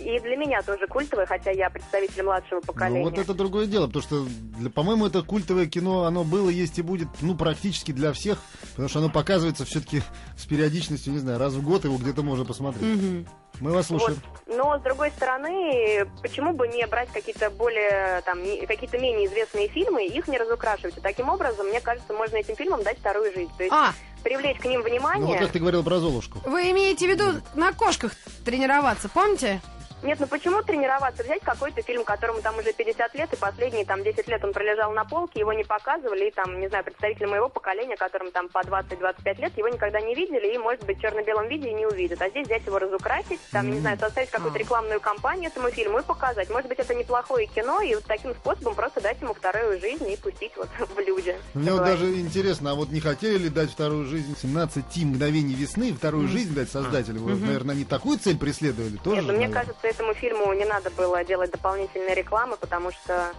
И 0.01 0.19
для 0.19 0.35
меня 0.35 0.61
тоже 0.61 0.87
культовое, 0.87 1.25
хотя 1.25 1.51
я 1.51 1.69
представитель 1.69 2.23
младшего 2.23 2.59
поколения. 2.61 3.03
Ну 3.03 3.09
вот 3.09 3.19
это 3.19 3.33
другое 3.33 3.65
дело, 3.67 3.87
потому 3.87 4.03
что, 4.03 4.25
для- 4.59 4.69
по-моему, 4.69 5.05
это 5.07 5.21
культовое 5.21 5.67
кино, 5.67 6.03
оно 6.05 6.23
было, 6.23 6.49
есть 6.49 6.77
и 6.79 6.81
будет, 6.81 7.07
ну, 7.21 7.35
практически 7.35 7.91
для 7.91 8.11
всех, 8.13 8.39
потому 8.71 8.89
что 8.89 8.99
оно 8.99 9.09
показывается 9.09 9.65
все-таки 9.65 10.01
с 10.37 10.45
периодичностью, 10.45 11.13
не 11.13 11.19
знаю, 11.19 11.39
раз 11.39 11.53
в 11.53 11.63
год 11.63 11.83
его 11.85 11.97
где-то 11.97 12.23
можно 12.23 12.45
посмотреть. 12.45 12.83
Мгм. 12.83 13.27
Мы 13.59 13.71
вас 13.71 13.89
Вот. 13.91 13.99
слушаем. 13.99 14.19
Но, 14.47 14.79
с 14.79 14.81
другой 14.81 15.11
стороны, 15.11 16.07
почему 16.23 16.53
бы 16.53 16.67
не 16.67 16.85
брать 16.87 17.09
какие-то 17.11 17.51
более, 17.51 18.21
там, 18.25 18.39
какие-то 18.67 18.97
менее 18.97 19.27
известные 19.27 19.67
фильмы 19.67 20.05
и 20.07 20.17
их 20.17 20.27
не 20.27 20.37
разукрашивать? 20.39 20.97
И 20.97 21.01
таким 21.01 21.29
образом, 21.29 21.67
мне 21.67 21.79
кажется, 21.79 22.11
можно 22.13 22.37
этим 22.37 22.55
фильмам 22.55 22.81
дать 22.83 22.97
вторую 22.97 23.31
жизнь. 23.33 23.51
То 23.57 23.63
есть 23.63 23.73
А, 23.75 23.93
привлечь 24.23 24.57
к 24.57 24.65
ним 24.65 24.79
Ну, 24.79 24.83
вот 24.83 24.89
внимание. 24.91 25.37
как 25.39 25.51
ты 25.51 25.59
говорил 25.59 25.83
про 25.83 25.99
Золушку. 25.99 26.39
вы 26.49 26.71
имеете 26.71 27.05
в 27.05 27.09
виду 27.09 27.41
на 27.53 27.71
кошках 27.73 28.13
тренироваться, 28.45 29.09
помните? 29.09 29.61
Нет, 30.03 30.19
ну 30.19 30.25
почему 30.25 30.63
тренироваться? 30.63 31.23
Взять 31.23 31.43
какой-то 31.43 31.81
фильм, 31.83 32.03
которому 32.03 32.41
там 32.41 32.57
уже 32.57 32.73
50 32.73 33.13
лет, 33.13 33.31
и 33.33 33.35
последние 33.35 33.85
там 33.85 34.03
10 34.03 34.27
лет 34.27 34.43
он 34.43 34.51
пролежал 34.51 34.91
на 34.93 35.05
полке, 35.05 35.39
его 35.39 35.53
не 35.53 35.63
показывали, 35.63 36.27
и 36.27 36.31
там, 36.31 36.59
не 36.59 36.67
знаю, 36.69 36.83
представители 36.83 37.27
моего 37.27 37.49
поколения, 37.49 37.95
которым 37.95 38.31
там 38.31 38.49
по 38.49 38.59
20-25 38.59 39.41
лет, 39.41 39.57
его 39.57 39.67
никогда 39.67 40.01
не 40.01 40.15
видели, 40.15 40.55
и, 40.55 40.57
может 40.57 40.83
быть, 40.85 40.97
в 40.97 41.01
черно-белом 41.01 41.47
виде 41.47 41.69
и 41.69 41.73
не 41.73 41.85
увидят. 41.85 42.21
А 42.21 42.29
здесь 42.29 42.47
взять 42.47 42.65
его 42.65 42.79
разукрасить, 42.79 43.39
там, 43.51 43.69
не 43.69 43.79
знаю, 43.79 43.99
составить 43.99 44.31
какую-то 44.31 44.57
рекламную 44.57 44.99
кампанию 44.99 45.51
этому 45.51 45.69
фильму 45.69 45.99
и 45.99 46.03
показать. 46.03 46.49
Может 46.49 46.67
быть, 46.67 46.79
это 46.79 46.95
неплохое 46.95 47.45
кино, 47.45 47.81
и 47.81 47.93
вот 47.93 48.05
таким 48.05 48.33
способом 48.33 48.73
просто 48.73 49.01
дать 49.01 49.21
ему 49.21 49.35
вторую 49.35 49.79
жизнь 49.79 50.09
и 50.09 50.17
пустить 50.17 50.53
вот 50.57 50.69
в 50.95 50.99
люди. 50.99 51.37
Мне 51.53 51.73
вот 51.73 51.83
даже 51.83 52.19
интересно, 52.19 52.71
а 52.71 52.75
вот 52.75 52.89
не 52.89 53.01
хотели 53.01 53.37
ли 53.37 53.49
дать 53.49 53.71
вторую 53.71 54.05
жизнь 54.05 54.35
17 54.41 54.83
мгновений 55.03 55.53
весны, 55.53 55.93
вторую 55.93 56.27
жизнь 56.27 56.55
дать 56.55 56.71
создателю? 56.71 57.21
Наверное, 57.21 57.75
они 57.75 57.85
такую 57.85 58.17
цель 58.17 58.37
преследовали 58.37 58.97
тоже? 58.97 59.21
Нет, 59.21 59.27
ну, 59.27 59.37
мне 59.37 59.49
кажется, 59.49 59.90
этому 59.91 60.13
фильму 60.13 60.51
не 60.53 60.65
надо 60.65 60.89
было 60.91 61.23
делать 61.23 61.51
дополнительной 61.51 62.13
рекламы, 62.15 62.57
потому 62.57 62.91
что 62.91 63.31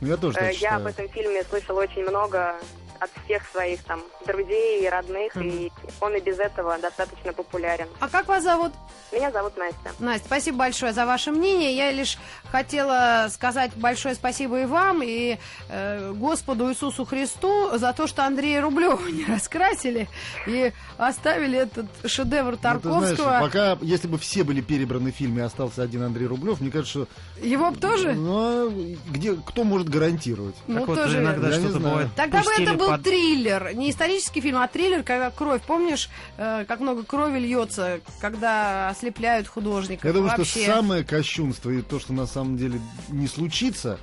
Ну, 0.00 0.08
я 0.08 0.16
тоже 0.16 0.38
э, 0.38 0.40
так 0.40 0.54
я 0.56 0.76
об 0.76 0.86
этом 0.86 1.08
фильме 1.08 1.44
слышала 1.44 1.82
очень 1.82 2.02
много 2.02 2.56
от 3.00 3.10
всех 3.24 3.42
своих 3.50 3.82
там 3.84 4.00
друзей 4.26 4.84
и 4.84 4.88
родных, 4.88 5.36
и 5.36 5.70
он 6.00 6.14
и 6.14 6.20
без 6.20 6.38
этого 6.38 6.78
достаточно 6.78 7.32
популярен. 7.32 7.86
А 8.00 8.08
как 8.08 8.28
вас 8.28 8.42
зовут? 8.44 8.72
Меня 9.12 9.30
зовут 9.30 9.56
Настя. 9.56 9.92
Настя, 9.98 10.26
спасибо 10.26 10.58
большое 10.58 10.92
за 10.92 11.06
ваше 11.06 11.30
мнение. 11.30 11.76
Я 11.76 11.90
лишь 11.92 12.18
хотела 12.50 13.28
сказать 13.30 13.72
большое 13.76 14.14
спасибо 14.14 14.60
и 14.62 14.66
вам, 14.66 15.02
и 15.02 15.38
э, 15.68 16.12
Господу 16.12 16.70
Иисусу 16.70 17.04
Христу 17.04 17.76
за 17.78 17.92
то, 17.92 18.06
что 18.06 18.24
Андрея 18.24 18.60
Рублева 18.60 19.00
не 19.08 19.24
раскрасили 19.24 20.08
и 20.46 20.72
оставили 20.96 21.58
этот 21.58 21.86
шедевр 22.06 22.52
Ну, 22.52 22.56
Тарковского. 22.58 23.16
знаешь, 23.16 23.42
пока, 23.42 23.78
если 23.82 24.08
бы 24.08 24.18
все 24.18 24.44
были 24.44 24.60
перебраны 24.60 25.12
в 25.12 25.14
фильме, 25.14 25.42
и 25.42 25.44
остался 25.44 25.82
один 25.82 26.02
Андрей 26.02 26.26
Рублев, 26.26 26.60
мне 26.60 26.70
кажется, 26.70 27.06
что... 27.06 27.44
Его 27.44 27.70
тоже? 27.72 28.14
Ну, 28.14 28.38
а 28.38 28.70
где, 29.10 29.34
кто 29.34 29.64
может 29.64 29.88
гарантировать? 29.88 30.56
Ну, 30.66 30.80
так 30.80 30.88
вот, 30.88 30.96
тоже 30.96 31.18
иногда 31.18 31.52
что-то 31.52 31.78
бывает. 31.78 32.08
Тогда 32.16 32.42
бы 32.42 32.50
это 32.58 32.74
был 32.74 32.87
под- 32.92 33.02
триллер. 33.04 33.74
Не 33.74 33.90
исторический 33.90 34.40
фильм, 34.40 34.58
а 34.58 34.68
триллер, 34.68 35.02
когда 35.02 35.30
кровь. 35.30 35.62
Помнишь, 35.62 36.08
э, 36.36 36.64
как 36.66 36.80
много 36.80 37.02
крови 37.04 37.38
льется, 37.38 38.00
когда 38.20 38.88
ослепляют 38.88 39.48
художника? 39.48 40.06
Я 40.08 40.14
думаю, 40.14 40.36
Вообще. 40.36 40.62
что 40.62 40.72
самое 40.74 41.04
кощунство 41.04 41.70
и 41.70 41.82
то, 41.82 41.98
что 42.00 42.12
на 42.12 42.26
самом 42.26 42.56
деле 42.56 42.80
не 43.08 43.26
случится, 43.26 43.98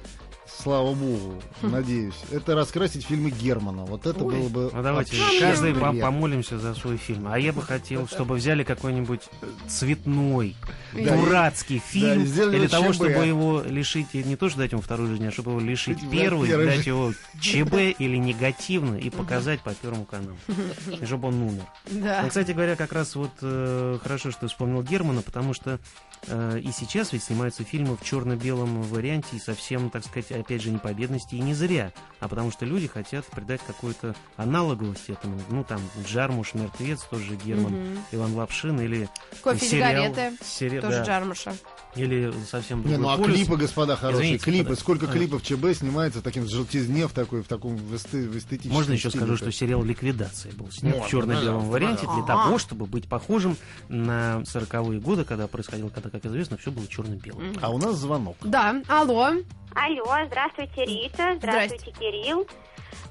слава 0.57 0.93
богу, 0.93 1.41
надеюсь, 1.61 2.15
это 2.31 2.55
раскрасить 2.55 3.05
фильмы 3.05 3.29
Германа. 3.29 3.85
Вот 3.85 4.05
это 4.05 4.23
Ой. 4.23 4.33
было 4.33 4.49
бы... 4.49 4.71
Ну 4.73 4.83
давайте 4.83 5.15
каждый 5.39 5.73
приятно. 5.73 6.01
помолимся 6.01 6.57
за 6.57 6.73
свой 6.73 6.97
фильм. 6.97 7.27
А 7.27 7.37
я 7.39 7.53
бы 7.53 7.61
хотел, 7.61 8.07
чтобы 8.11 8.35
взяли 8.35 8.63
какой-нибудь 8.63 9.21
цветной, 9.67 10.55
Да, 10.93 11.15
дурацкий 11.17 11.79
фильм, 11.79 12.25
сделали 12.25 12.59
для 12.59 12.69
того, 12.69 12.87
ЧБ. 12.87 12.95
чтобы 12.95 13.25
его 13.25 13.61
лишить, 13.61 14.13
не 14.13 14.35
то, 14.35 14.49
что 14.49 14.59
дать 14.59 14.71
ему 14.71 14.81
вторую 14.81 15.09
жизнь, 15.09 15.27
а 15.27 15.31
чтобы 15.31 15.51
его 15.51 15.59
лишить 15.59 15.99
первой, 16.09 16.47
первой 16.47 16.65
дать 16.65 16.85
его 16.85 17.13
ЧБ 17.39 17.99
или 17.99 18.17
негативно 18.17 18.95
и 18.95 19.09
показать 19.09 19.61
по 19.61 19.73
Первому 19.75 20.05
каналу. 20.05 20.37
И 21.01 21.05
чтобы 21.05 21.27
он 21.27 21.41
умер. 21.41 21.63
Да. 21.91 22.21
Ну, 22.23 22.29
кстати 22.29 22.51
говоря, 22.51 22.75
как 22.75 22.93
раз 22.93 23.15
вот 23.15 23.31
э, 23.41 23.99
хорошо, 24.01 24.31
что 24.31 24.47
вспомнил 24.47 24.81
Германа, 24.81 25.21
потому 25.21 25.53
что 25.53 25.79
э, 26.27 26.59
и 26.63 26.71
сейчас 26.71 27.13
ведь 27.13 27.23
снимаются 27.23 27.63
фильмы 27.63 27.97
в 27.97 28.03
черно-белом 28.03 28.81
варианте, 28.83 29.35
и 29.35 29.39
совсем, 29.39 29.89
так 29.89 30.03
сказать, 30.05 30.31
опять 30.45 30.61
же, 30.61 30.69
не 30.69 30.77
по 30.77 30.93
бедности, 30.93 31.35
и 31.35 31.39
не 31.39 31.53
зря, 31.53 31.91
а 32.19 32.27
потому 32.27 32.51
что 32.51 32.65
люди 32.65 32.87
хотят 32.87 33.25
придать 33.25 33.61
какую-то 33.65 34.15
аналоговость 34.37 35.09
этому. 35.09 35.39
Ну, 35.49 35.63
там, 35.63 35.81
Джармуш, 36.05 36.53
Мертвец, 36.53 37.01
тоже 37.03 37.35
Герман, 37.35 37.73
Мгм. 37.73 38.03
Иван 38.11 38.35
Лапшин, 38.35 38.79
или 38.79 39.09
Кофе, 39.41 39.65
сериал, 39.65 40.13
сигареты. 40.13 40.37
сери- 40.43 40.79
Тоже 40.81 40.97
да, 40.99 41.03
Джармуша. 41.05 41.55
Или 41.95 42.31
совсем 42.49 42.85
Не, 42.85 42.97
ну 42.97 43.09
а 43.09 43.15
другой 43.15 43.33
полюс. 43.33 43.45
клипы, 43.47 43.57
господа 43.61 43.95
хорошие, 43.95 44.23
Извините, 44.23 44.43
клипы. 44.45 44.63
подожди. 44.65 44.81
Сколько 44.81 45.07
клипов 45.07 45.43
ЧБ 45.43 45.73
снимается 45.77 46.21
таким 46.21 46.43
в 46.43 46.49
желтизне, 46.49 47.07
в 47.07 47.11
такой, 47.13 47.41
в 47.43 47.47
таком 47.47 47.75
в 47.77 47.93
эсте- 47.95 48.27
в 48.27 48.37
эстетическом 48.37 48.73
Можно 48.73 48.93
еще 48.93 49.09
стиле. 49.09 49.23
скажу, 49.25 49.37
что 49.37 49.51
сериал 49.51 49.83
«Ликвидация» 49.83 50.51
был 50.53 50.71
снят 50.71 50.93
Можно, 50.95 51.07
в 51.07 51.09
черно-белом 51.09 51.69
варианте 51.69 52.07
для 52.13 52.23
того, 52.23 52.57
чтобы 52.57 52.85
быть 52.85 53.07
похожим 53.07 53.57
на 53.89 54.41
40-е 54.45 54.99
годы, 54.99 55.23
когда 55.25 55.47
происходило, 55.47 55.89
когда, 55.89 56.09
как 56.09 56.25
известно, 56.25 56.57
все 56.57 56.71
было 56.71 56.87
черно-белым. 56.87 57.55
А 57.61 57.69
у 57.71 57.77
нас 57.77 57.95
звонок. 57.95 58.37
Да, 58.41 58.81
алло. 58.87 59.31
Алло, 59.73 60.15
здравствуйте, 60.27 60.85
Рита, 60.85 61.35
здравствуйте, 61.37 61.91
Кирилл. 61.91 62.47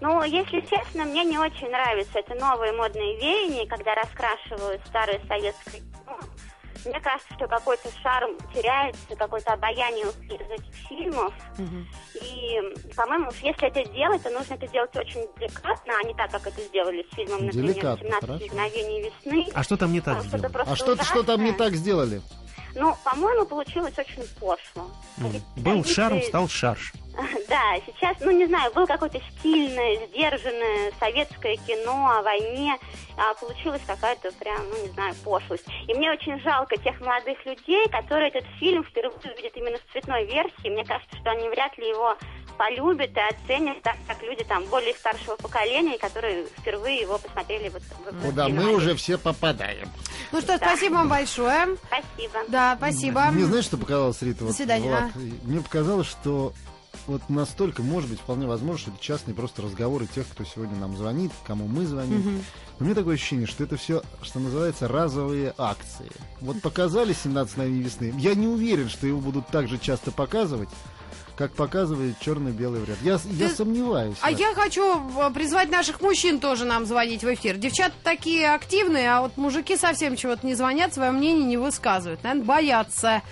Ну, 0.01 0.23
если 0.25 0.61
честно, 0.61 1.05
мне 1.05 1.25
не 1.25 1.39
очень 1.39 1.71
нравятся 1.71 2.19
это 2.19 2.35
новые 2.35 2.73
модные 2.73 3.17
веяния, 3.19 3.67
когда 3.67 3.95
раскрашивают 3.95 4.81
старые 4.87 5.21
советские 5.29 5.81
кино. 5.83 6.19
Мне 6.85 7.01
кажется, 7.01 7.35
что 7.35 7.47
какой-то 7.47 7.89
шарм 8.03 8.37
теряется, 8.55 9.17
какое-то 9.17 9.53
обаяние 9.53 10.05
из 10.05 10.51
этих 10.51 10.75
фильмов. 10.89 11.33
И, 12.15 12.61
по-моему, 12.95 13.31
если 13.43 13.69
это 13.69 13.85
делать, 13.93 14.23
то 14.23 14.31
нужно 14.31 14.55
это 14.55 14.67
делать 14.69 14.95
очень 14.97 15.27
деликатно, 15.39 15.95
а 16.03 16.07
не 16.07 16.15
так, 16.15 16.31
как 16.31 16.47
это 16.47 16.61
сделали 16.63 17.07
с 17.11 17.15
фильмом, 17.15 17.47
например, 17.47 17.73
Деликатно, 17.73 18.07
«17 18.07 18.21
хорошо. 18.21 18.45
мгновений 18.47 19.03
весны». 19.03 19.47
А 19.55 19.63
что 19.63 19.77
там 19.77 19.93
не 19.93 20.01
так 20.01 20.23
сделано? 20.23 20.49
просто 20.51 20.73
А 20.73 20.77
что, 20.77 21.05
что 21.05 21.23
там 21.23 21.45
не 21.45 21.53
так 21.53 21.75
сделали? 21.75 22.21
Ну, 22.75 22.97
по-моему, 23.05 23.47
получилось 23.47 23.95
очень 23.99 24.23
пошло. 24.41 24.91
Ведь 25.19 25.43
Был 25.57 25.83
традиции- 25.83 25.93
шарм, 25.95 26.23
стал 26.23 26.49
шарш. 26.49 26.93
Да, 27.49 27.77
сейчас, 27.87 28.17
ну 28.21 28.33
не 28.33 28.47
знаю, 28.47 28.73
было 28.73 28.87
какое-то 28.87 29.21
стильное, 29.39 30.07
сдержанное 30.07 30.91
советское 30.99 31.57
кино 31.59 32.09
о 32.19 32.23
войне, 32.23 32.77
а 33.17 33.35
получилась 33.35 33.83
какая-то 33.87 34.33
прям, 34.33 34.59
ну 34.69 34.83
не 34.83 34.89
знаю, 34.89 35.15
пошлость. 35.23 35.65
И 35.87 35.95
мне 35.95 36.11
очень 36.11 36.41
жалко 36.41 36.77
тех 36.77 37.01
молодых 37.01 37.45
людей, 37.47 37.87
которые 37.89 38.31
этот 38.31 38.45
фильм 38.59 38.83
впервые 38.83 39.33
увидят 39.33 39.57
именно 39.57 39.79
в 39.79 39.93
цветной 39.93 40.25
версии. 40.27 40.69
Мне 40.69 40.85
кажется, 40.85 41.17
что 41.21 41.31
они 41.31 41.49
вряд 41.49 41.77
ли 41.79 41.89
его 41.89 42.17
полюбят 42.57 43.11
и 43.17 43.21
оценят 43.21 43.83
так, 43.83 43.97
как 44.07 44.23
люди 44.23 44.45
там 44.45 44.65
более 44.67 44.95
старшего 44.95 45.37
поколения, 45.37 45.99
которые 45.99 46.47
впервые 46.59 47.01
его 47.01 47.19
посмотрели 47.19 47.69
вот 47.69 47.83
в 47.83 48.27
Куда 48.27 48.49
мы 48.49 48.75
уже 48.75 48.95
все 48.95 49.19
попадаем. 49.19 49.89
Ну 50.33 50.41
что, 50.41 50.57
спасибо 50.57 50.95
вам 50.95 51.09
большое. 51.09 51.77
Спасибо. 51.87 52.39
Да, 52.49 52.75
спасибо. 52.77 53.27
Мне 53.31 53.45
знаешь, 53.45 53.65
что 53.65 53.77
показалось, 53.77 54.21
Рита? 54.23 54.41
До 54.41 54.47
Вот, 54.47 54.57
свидания. 54.57 54.89
Влад, 54.89 55.17
мне 55.45 55.61
показалось, 55.61 56.07
что 56.07 56.53
вот 57.07 57.29
настолько, 57.29 57.83
может 57.83 58.09
быть, 58.11 58.21
вполне 58.21 58.47
возможно, 58.47 58.79
что 58.79 58.91
это 58.91 59.01
частные 59.01 59.35
просто 59.35 59.63
разговоры 59.63 60.07
тех, 60.07 60.27
кто 60.29 60.45
сегодня 60.45 60.77
нам 60.77 60.97
звонит, 60.97 61.33
кому 61.47 61.67
мы 61.67 61.87
звоним. 61.87 62.43
Но 62.79 62.87
мне 62.87 62.95
такое 62.95 63.15
ощущение, 63.15 63.47
что 63.47 63.65
это 63.65 63.77
все, 63.77 64.03
что 64.23 64.41
называется, 64.41 64.89
разовые 64.89 65.55
акции. 65.59 66.11
Вот 66.41 66.61
показали 66.63 67.13
17 67.13 67.57
мгновений 67.57 67.83
весны. 67.83 68.15
Я 68.19 68.35
не 68.35 68.47
уверен, 68.49 68.89
что 68.89 69.07
его 69.07 69.21
будут 69.21 69.47
так 69.49 69.69
же 69.69 69.79
часто 69.79 70.11
показывать, 70.11 70.69
как 71.37 71.53
показывает 71.53 72.19
черно-белый 72.21 72.81
вариант. 72.81 73.01
Я, 73.03 73.19
я 73.33 73.49
Ты- 73.49 73.55
сомневаюсь. 73.55 74.17
А 74.21 74.31
я 74.31 74.55
хочу 74.55 74.97
э, 74.97 75.31
призвать 75.33 75.71
наших 75.71 76.01
мужчин 76.01 76.39
тоже 76.39 76.65
нам 76.65 76.87
звонить 76.87 77.23
в 77.25 77.35
эфир. 77.35 77.57
Девчата 77.57 77.95
такие 78.03 78.53
активные, 78.53 79.11
а 79.11 79.23
вот 79.23 79.37
мужики 79.37 79.77
совсем 79.77 80.17
чего-то 80.17 80.47
не 80.47 80.55
звонят, 80.55 80.95
свое 80.95 81.11
мнение 81.11 81.45
не 81.45 81.57
высказывают. 81.57 82.23
Наверное, 82.23 82.45
боятся. 82.47 83.23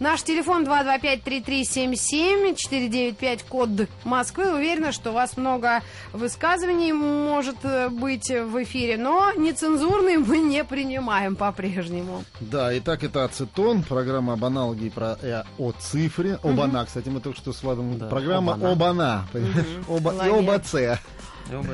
Наш 0.00 0.22
телефон 0.22 0.64
225-3377, 0.64 2.56
495, 2.56 3.42
код 3.44 3.68
Москвы. 4.04 4.52
Уверена, 4.54 4.92
что 4.92 5.10
у 5.10 5.14
вас 5.14 5.36
много 5.36 5.82
высказываний 6.12 6.92
может 6.92 7.56
э, 7.64 7.88
быть 7.88 8.28
в 8.28 8.62
эфире, 8.64 8.96
но 8.96 9.32
нецензурные 9.36 10.18
мы 10.18 10.38
не 10.38 10.64
принимаем 10.64 11.36
по-прежнему. 11.36 12.24
Да, 12.40 12.76
итак, 12.76 13.04
это 13.04 13.24
ацетон, 13.24 13.82
программа 13.82 14.32
об 14.34 14.44
аналоге 14.44 14.86
и 14.88 14.90
про, 14.90 15.16
э, 15.22 15.44
о 15.58 15.72
цифре. 15.72 16.38
Обана, 16.42 16.84
кстати, 16.84 17.08
мы 17.08 17.20
только 17.20 17.38
что 17.38 17.51
с 17.52 17.62
Владом... 17.62 17.98
Да, 17.98 18.06
программа 18.06 18.54
Обана. 18.54 18.72
Обана, 18.72 19.26
понимаешь? 19.32 19.66
Оба, 19.88 20.10
и 20.10 20.14
Молодец. 20.14 20.34
оба 20.34 20.58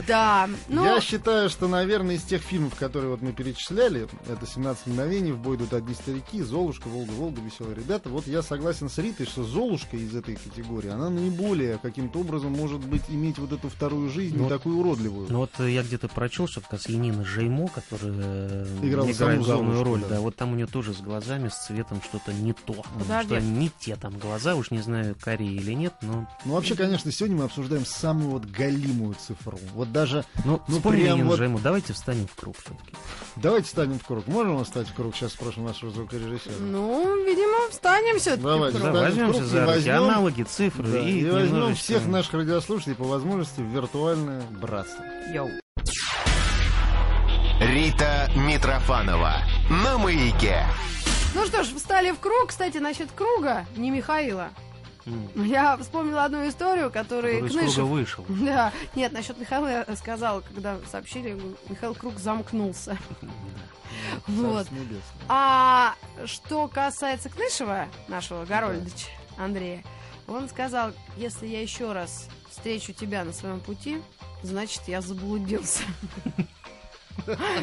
Да, 0.07 0.49
ну... 0.69 0.85
Я 0.85 1.01
считаю, 1.01 1.49
что, 1.51 1.69
наверное, 1.69 2.17
из 2.17 2.23
тех 2.23 2.43
фильмов, 2.43 2.75
которые 2.75 3.11
вот 3.11 3.23
мы 3.23 3.33
перечисляли, 3.33 4.09
это 4.29 4.45
«17 4.45 4.77
мгновений», 4.87 5.33
«В 5.33 5.39
бой 5.39 5.57
идут 5.57 5.73
одни 5.73 5.95
старики», 5.95 6.43
«Золушка», 6.43 6.89
«Волга, 6.89 7.11
Волга», 7.13 7.41
«Веселые 7.41 7.77
ребята», 7.77 8.09
вот 8.09 8.27
я 8.27 8.43
согласен 8.43 8.89
с 8.89 8.99
Ритой, 8.99 9.27
что 9.27 9.45
«Золушка» 9.45 9.97
из 9.97 10.15
этой 10.15 10.37
категории, 10.37 10.91
она 10.91 11.11
наиболее 11.11 11.79
каким-то 11.79 12.21
образом 12.21 12.53
может 12.53 12.81
быть 12.81 13.03
иметь 13.09 13.39
вот 13.39 13.53
эту 13.53 13.69
вторую 13.69 14.11
жизнь, 14.11 14.37
не 14.37 14.43
Ну, 14.43 14.49
такую 14.49 14.79
уродливую. 14.79 15.27
Ну 15.31 15.39
вот 15.39 15.59
я 15.59 15.83
где-то 15.83 16.09
прочел, 16.09 16.49
что 16.49 16.61
как 16.61 16.73
раз 16.73 16.89
Янина 16.89 17.25
Жеймо, 17.25 17.69
которая 17.69 18.13
э, 18.13 18.67
Играла 18.83 19.11
играет 19.11 19.43
главную 19.43 19.77
Золушку, 19.77 19.85
роль, 19.85 20.01
да. 20.03 20.09
да. 20.09 20.21
вот 20.21 20.37
там 20.37 20.53
у 20.53 20.57
нее 20.57 20.67
тоже 20.67 20.95
с 20.95 21.01
глазами, 21.01 21.49
с 21.49 21.67
цветом 21.67 22.01
что-то 22.03 22.33
не 22.33 22.53
то. 22.53 22.85
Подожди. 22.99 23.35
Что 23.35 23.41
не 23.41 23.71
те 23.79 23.97
там 23.97 24.19
глаза, 24.19 24.55
уж 24.55 24.71
не 24.71 24.81
знаю, 24.81 25.17
карие 25.21 25.55
или 25.55 25.73
нет, 25.73 25.95
но... 26.03 26.29
Ну, 26.45 26.55
вообще, 26.55 26.75
конечно, 26.75 27.11
сегодня 27.13 27.37
мы 27.37 27.45
обсуждаем 27.45 27.85
самую 27.85 28.31
вот 28.31 28.45
галимую 28.45 29.15
цифру. 29.15 29.58
Вот 29.75 29.93
даже... 29.93 30.25
Ну, 30.45 30.61
Ну, 30.69 30.81
прям 30.81 31.27
вот- 31.29 31.39
Жеймо, 31.39 31.59
давайте 31.61 31.93
встанем 31.93 32.27
в 32.27 32.35
круг 32.39 32.57
все-таки. 32.59 32.95
Давайте 33.37 33.69
станем 33.69 33.99
в 33.99 34.05
круг. 34.05 34.27
Можем 34.27 34.65
встать 34.65 34.89
в 34.89 34.95
круг? 34.95 35.15
Сейчас 35.15 35.33
спросим 35.33 35.65
нашего 35.65 35.91
звукорежиссера. 35.91 36.55
Ну, 36.61 37.25
видимо, 37.25 37.71
встанем 37.71 38.19
все-таки. 38.19 38.43
Давайте, 38.43 38.79
Да, 38.79 38.85
Встанем 38.93 38.99
в 38.99 39.03
возьмемся 39.09 39.39
круг 39.39 39.45
за 39.51 39.57
и 39.57 39.61
руки, 39.61 39.73
возьмем- 39.75 40.03
аналоги, 40.05 40.43
цифры 40.43 40.85
Да, 40.89 40.99
и, 41.01 41.19
и 41.21 41.31
возьмем 41.31 41.47
немножечко- 41.55 41.83
всех 41.85 42.07
наших 42.07 42.35
радиослушателей 42.35 42.97
по 42.97 43.05
возможности 43.05 43.61
в 43.61 43.65
виртуальное 43.65 44.43
братство. 44.61 45.05
Йоу. 45.33 45.51
Рита 47.61 48.31
Митрофанова 48.37 49.43
на 49.71 49.99
маяке. 49.99 50.65
Ну 51.35 51.45
что 51.47 51.63
ж, 51.65 51.69
встали 51.75 52.13
в 52.13 52.19
круг. 52.21 52.49
Кстати, 52.49 52.79
насчет 52.79 53.09
круга, 53.15 53.67
не 53.77 53.91
Михаила. 53.91 54.49
М. 55.35 55.45
Я 55.45 55.77
вспомнила 55.77 56.25
одну 56.25 56.49
историю, 56.49 56.91
которую 56.91 57.41
Который 57.43 57.65
Кнышев... 57.65 57.85
вышел. 57.85 58.25
Да, 58.29 58.73
нет, 58.95 59.13
насчет 59.13 59.39
Михаила 59.39 59.69
я 59.69 59.97
сказала, 59.97 60.41
когда 60.41 60.79
сообщили, 60.91 61.41
Михаил 61.69 61.95
Круг 61.95 62.19
замкнулся. 62.19 62.99
Вот. 64.27 64.67
А 65.29 65.95
что 66.27 66.69
касается 66.69 67.29
Кнышева, 67.29 67.89
нашего 68.09 68.45
Горольдовича 68.45 69.09
Андрея, 69.37 69.83
он 70.27 70.49
сказал, 70.49 70.93
если 71.17 71.47
я 71.47 71.63
еще 71.63 71.93
раз 71.93 72.29
встречу 72.51 72.93
тебя 72.93 73.25
на 73.25 73.33
своем 73.33 73.61
пути, 73.61 74.03
значит, 74.43 74.83
я 74.87 75.01
заблудился. 75.01 75.83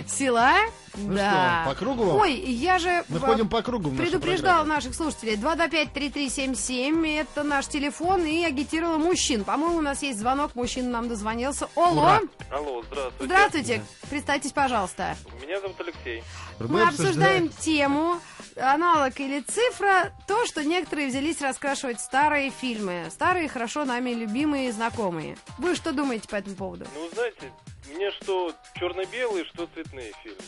Сила? 0.07 0.53
Ну 0.97 1.13
Да. 1.15 1.63
что, 1.63 1.69
по 1.73 1.75
кругу? 1.79 2.17
Ой, 2.19 2.33
я 2.33 2.79
же 2.79 3.03
Мы 3.09 3.19
в- 3.19 3.21
ходим 3.21 3.49
по 3.49 3.61
кругу 3.61 3.89
программе. 3.91 4.63
наших 4.63 4.95
слушателей. 4.95 5.35
225-3377, 5.35 7.05
это 7.19 7.43
наш 7.43 7.67
телефон, 7.67 8.23
и 8.25 8.43
агитировала 8.45 8.97
мужчин. 8.97 9.43
По-моему, 9.43 9.77
у 9.77 9.81
нас 9.81 10.01
есть 10.03 10.19
звонок, 10.19 10.55
мужчина 10.55 10.89
нам 10.89 11.09
дозвонился. 11.09 11.67
Алло, 11.75 12.01
Ура. 12.01 12.21
Алло, 12.49 12.81
здравствуйте. 12.83 13.25
здравствуйте, 13.25 13.83
представьтесь, 14.09 14.51
пожалуйста. 14.53 15.17
Меня 15.41 15.59
зовут 15.59 15.79
Алексей. 15.81 16.23
Мы 16.59 16.81
обсуждаем 16.83 17.49
тему 17.49 18.19
аналог 18.55 19.19
или 19.19 19.41
цифра, 19.41 20.13
то, 20.27 20.45
что 20.45 20.63
некоторые 20.63 21.09
взялись 21.09 21.41
раскрашивать 21.41 21.99
старые 21.99 22.51
фильмы, 22.51 23.07
старые, 23.11 23.49
хорошо 23.49 23.83
нами 23.83 24.11
любимые 24.11 24.69
и 24.69 24.71
знакомые. 24.71 25.37
Вы 25.57 25.75
что 25.75 25.91
думаете 25.91 26.29
по 26.29 26.35
этому 26.37 26.55
поводу? 26.55 26.87
Ну, 26.95 27.09
знаете, 27.13 27.51
мне 27.93 28.11
что 28.11 28.53
черно-белые, 28.75 29.45
что 29.45 29.67
цветные 29.73 30.11
фильмы. 30.23 30.41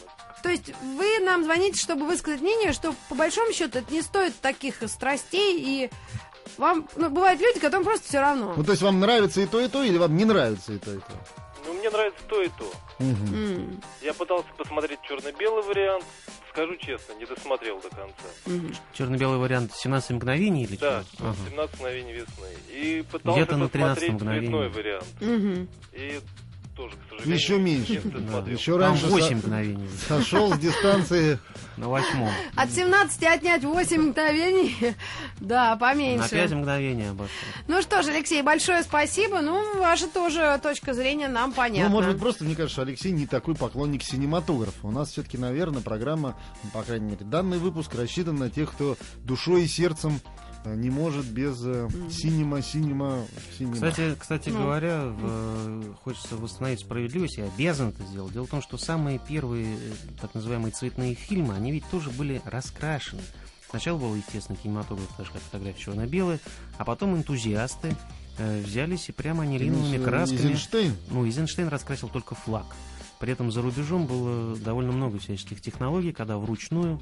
То 0.43 0.49
есть 0.49 0.71
вы 0.81 1.19
нам 1.19 1.43
звоните, 1.43 1.79
чтобы 1.81 2.05
высказать 2.05 2.41
мнение, 2.41 2.73
что 2.73 2.93
по 3.09 3.15
большому 3.15 3.51
счету 3.53 3.79
это 3.79 3.91
не 3.93 4.01
стоит 4.01 4.35
таких 4.39 4.81
страстей 4.89 5.57
и 5.59 5.89
вам, 6.57 6.87
ну, 6.95 7.09
бывают 7.09 7.41
люди, 7.41 7.59
которым 7.59 7.83
просто 7.83 8.07
все 8.07 8.19
равно. 8.19 8.53
Ну, 8.55 8.63
то 8.63 8.71
есть 8.71 8.81
вам 8.81 8.99
нравится 8.99 9.41
и 9.41 9.45
то, 9.45 9.59
и 9.59 9.67
то, 9.67 9.83
или 9.83 9.97
вам 9.97 10.15
не 10.15 10.25
нравится 10.25 10.73
и 10.73 10.77
то, 10.77 10.93
и 10.93 10.99
то? 10.99 11.11
Ну, 11.65 11.73
мне 11.73 11.89
нравится 11.89 12.21
то 12.29 12.41
и 12.41 12.47
то. 12.49 12.71
Мгм. 12.99 13.33
М, 13.35 13.81
Я 14.01 14.13
пытался 14.13 14.47
посмотреть 14.57 14.99
черно-белый 15.03 15.63
вариант. 15.63 16.05
Скажу 16.51 16.75
честно, 16.77 17.13
не 17.13 17.25
досмотрел 17.25 17.79
до 17.81 17.89
конца. 17.89 18.23
мгм. 18.45 18.73
Черно-белый 18.93 19.37
вариант 19.37 19.73
17 19.75 20.11
мгновений 20.11 20.63
или 20.63 20.77
Да, 20.77 21.03
чего? 21.17 21.27
Ага. 21.29 21.37
17 21.49 21.75
мгновений 21.79 22.13
весны. 22.13 22.47
И 22.69 23.03
пытался 23.11 23.39
Где-то 23.41 23.57
на 23.57 23.69
13 23.69 24.11
посмотреть 24.13 24.41
цветной 24.43 24.69
вариант. 24.69 25.05
Мгм. 25.21 25.67
И 25.91 26.19
тоже, 26.77 26.95
к 26.95 27.09
сожалению, 27.09 27.35
Еще 27.37 27.57
меньше. 27.59 28.01
Да, 28.05 28.49
еще 28.51 28.71
Там 28.73 28.81
раньше 28.81 29.07
8 29.07 29.27
со- 29.27 29.35
мгновений. 29.47 29.89
сошел 30.07 30.53
с 30.53 30.57
дистанции. 30.59 31.39
На 31.75 31.89
восьмом. 31.89 32.31
От 32.55 32.71
17 32.71 33.23
отнять 33.25 33.63
8 33.63 34.01
мгновений, 34.09 34.75
да, 35.39 35.71
На 35.71 35.77
5 35.77 35.79
поменьше. 35.79 36.55
мгновений 36.55 37.09
обошло. 37.11 37.29
Ну 37.67 37.81
что 37.83 38.01
ж, 38.01 38.07
Алексей, 38.07 38.41
большое 38.41 38.81
спасибо. 38.81 39.41
Ну, 39.41 39.79
ваша 39.79 40.07
тоже 40.07 40.59
точка 40.63 40.95
зрения 40.95 41.27
нам 41.27 41.53
понятна. 41.53 41.89
Ну, 41.89 41.95
может 41.95 42.13
быть, 42.13 42.19
просто, 42.19 42.45
мне 42.45 42.55
кажется, 42.55 42.81
Алексей 42.81 43.11
не 43.11 43.27
такой 43.27 43.53
поклонник 43.53 44.01
синематографа. 44.01 44.87
У 44.87 44.91
нас 44.91 45.11
все-таки, 45.11 45.37
наверное, 45.37 45.81
программа, 45.83 46.35
ну, 46.63 46.71
по 46.71 46.81
крайней 46.81 47.11
мере, 47.11 47.25
данный 47.25 47.59
выпуск 47.59 47.93
рассчитан 47.93 48.37
на 48.37 48.49
тех, 48.49 48.71
кто 48.71 48.97
душой 49.23 49.65
и 49.65 49.67
сердцем 49.67 50.19
не 50.75 50.89
может 50.89 51.25
без 51.25 51.59
э, 51.65 51.87
синема, 52.11 52.61
синема, 52.61 53.25
синема. 53.57 53.73
Кстати, 53.75 54.15
кстати 54.19 54.49
Ну. 54.49 54.59
говоря, 54.59 55.05
в- 55.05 55.93
хочется 56.03 56.35
восстановить 56.35 56.79
справедливость, 56.81 57.37
я 57.37 57.45
обязан 57.45 57.89
это 57.89 58.03
сделать. 58.03 58.33
Дело 58.33 58.45
в 58.45 58.49
том, 58.49 58.61
что 58.61 58.77
самые 58.77 59.19
первые 59.19 59.75
э, 59.75 59.79
так 60.21 60.33
называемые 60.33 60.71
цветные 60.71 61.15
фильмы, 61.15 61.53
они 61.55 61.71
ведь 61.71 61.85
тоже 61.89 62.09
были 62.11 62.41
раскрашены. 62.45 63.21
Сначала 63.69 63.97
был, 63.97 64.15
естественно, 64.15 64.57
кинематограф, 64.61 65.09
даже 65.17 65.31
как 65.31 65.41
фотография 65.41 65.79
черно-белая, 65.81 66.39
а 66.77 66.85
потом 66.85 67.15
энтузиасты 67.17 67.95
э, 68.37 68.61
взялись 68.63 69.09
и 69.09 69.11
прямо 69.11 69.43
анилиновыми 69.43 69.97
Э, 69.97 70.03
красками... 70.03 70.37
Эйзенштейн. 70.39 70.93
Ну, 71.09 71.25
Эйзенштейн 71.25 71.67
раскрасил 71.67 72.07
только 72.09 72.33
флаг. 72.35 72.65
При 73.19 73.31
этом 73.33 73.51
за 73.51 73.61
рубежом 73.63 74.05
было 74.05 74.55
довольно 74.57 74.91
много 74.91 75.17
всяческих 75.19 75.59
технологий, 75.59 76.11
когда 76.13 76.37
вручную 76.37 77.01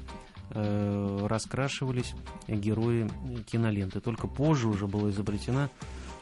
э, 0.50 1.26
раскрашивались 1.28 2.14
герои 2.48 3.10
киноленты. 3.50 4.00
Только 4.00 4.26
позже 4.26 4.68
уже 4.68 4.86
была 4.86 5.10
изобретена 5.10 5.70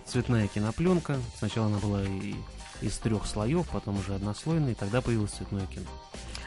цветная 0.07 0.49
кинопленка. 0.49 1.17
Сначала 1.39 1.67
она 1.67 1.79
была 1.79 2.03
и 2.03 2.35
из 2.81 2.99
трех 2.99 3.27
слоев, 3.27 3.69
потом 3.71 3.99
уже 3.99 4.15
однослойная, 4.15 4.73
и 4.73 4.75
тогда 4.75 5.01
появилось 5.01 5.33
цветное 5.33 5.67
кино. 5.67 5.87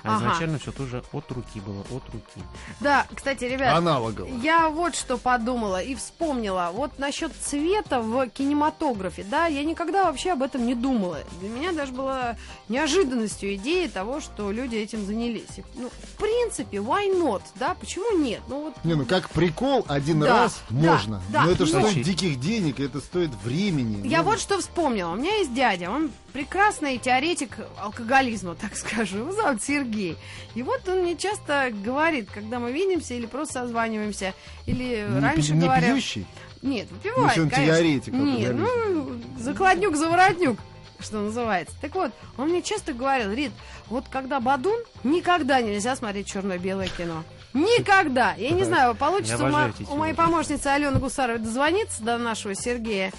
А 0.07 0.15
Ага. 0.15 0.25
изначально 0.25 0.59
все 0.59 0.71
тоже 0.71 1.03
от 1.11 1.31
руки 1.31 1.59
было, 1.59 1.81
от 1.91 2.03
руки. 2.13 2.41
Да, 2.79 3.05
кстати, 3.13 3.43
ребят, 3.45 3.75
Аналогово. 3.77 4.27
Я 4.41 4.69
вот 4.69 4.95
что 4.95 5.17
подумала 5.17 5.81
и 5.81 5.95
вспомнила. 5.95 6.71
Вот 6.73 6.97
насчет 6.99 7.31
цвета 7.33 8.01
в 8.01 8.27
кинематографе, 8.29 9.23
да, 9.29 9.47
я 9.47 9.63
никогда 9.63 10.05
вообще 10.05 10.31
об 10.31 10.43
этом 10.43 10.65
не 10.65 10.75
думала. 10.75 11.19
Для 11.39 11.49
меня 11.49 11.71
даже 11.73 11.91
была 11.91 12.35
неожиданностью 12.69 13.55
идея 13.55 13.89
того, 13.89 14.19
что 14.21 14.51
люди 14.51 14.75
этим 14.75 15.05
занялись. 15.05 15.47
Ну, 15.75 15.89
в 15.89 16.17
принципе, 16.19 16.77
why 16.77 17.09
not, 17.13 17.41
да, 17.55 17.73
почему 17.75 18.17
нет? 18.17 18.41
Ну 18.47 18.65
вот 18.65 18.73
Не, 18.83 18.93
ну 18.95 19.05
как 19.05 19.29
прикол 19.29 19.85
один 19.87 20.19
Да, 20.21 20.43
раз 20.43 20.61
да, 20.69 20.91
можно. 20.91 21.21
да, 21.29 21.43
но 21.43 21.51
это 21.51 21.65
же 21.65 21.77
но- 21.79 21.87
стоит 21.87 22.03
диких 22.05 22.39
денег, 22.39 22.79
это 22.79 22.99
стоит 23.01 23.31
времени. 23.43 24.07
Я 24.07 24.19
Ну, 24.23 24.31
вот 24.31 24.39
что 24.39 24.59
вспомнила. 24.59 25.11
У 25.11 25.15
меня 25.15 25.35
есть 25.37 25.53
дядя, 25.53 25.89
он 25.89 26.11
прекрасный 26.37 26.99
теоретик 26.99 27.57
алкоголизма, 27.81 28.53
так 28.53 28.75
скажу. 28.75 29.17
Его 29.17 29.31
зовут 29.31 29.63
Сергей. 29.63 30.15
И 30.53 30.61
вот 30.61 30.87
он 30.87 30.99
мне 30.99 31.15
часто 31.17 31.71
говорит, 31.73 32.29
когда 32.31 32.59
мы 32.59 32.71
видимся 32.71 33.15
или 33.15 33.25
просто 33.25 33.61
созваниваемся, 33.61 34.35
или 34.67 35.03
не 35.09 35.19
раньше 35.19 35.47
пи- 35.53 35.53
не 35.57 35.61
говоря... 35.61 35.93
пьющий. 35.93 36.27
Нет, 36.61 36.87
Ну, 36.91 36.97
выпивает, 36.97 37.37
он 37.39 37.49
конечно. 37.49 37.75
теоретик 37.75 38.13
Нет, 38.13 38.53
ну, 38.55 39.19
закладнюк 39.39 39.95
за 39.95 40.09
воротнюк, 40.09 40.59
что 40.99 41.21
называется. 41.21 41.75
Так 41.81 41.95
вот, 41.95 42.11
он 42.37 42.49
мне 42.49 42.61
часто 42.61 42.93
говорил, 42.93 43.33
Рит, 43.33 43.51
вот 43.87 44.05
когда 44.07 44.39
Бадун, 44.39 44.79
никогда 45.03 45.59
нельзя 45.59 45.95
смотреть 45.95 46.27
черно-белое 46.27 46.89
кино. 46.95 47.23
Никогда. 47.55 48.35
Я 48.37 48.51
не 48.51 48.63
знаю, 48.63 48.93
получится 48.93 49.43
у, 49.43 49.47
мо- 49.49 49.71
у 49.89 49.95
моей 49.95 50.13
помощницы 50.13 50.67
Алены 50.67 50.99
Гусаровой 50.99 51.39
дозвониться 51.39 52.03
до 52.03 52.19
нашего 52.19 52.53
Сергея. 52.53 53.11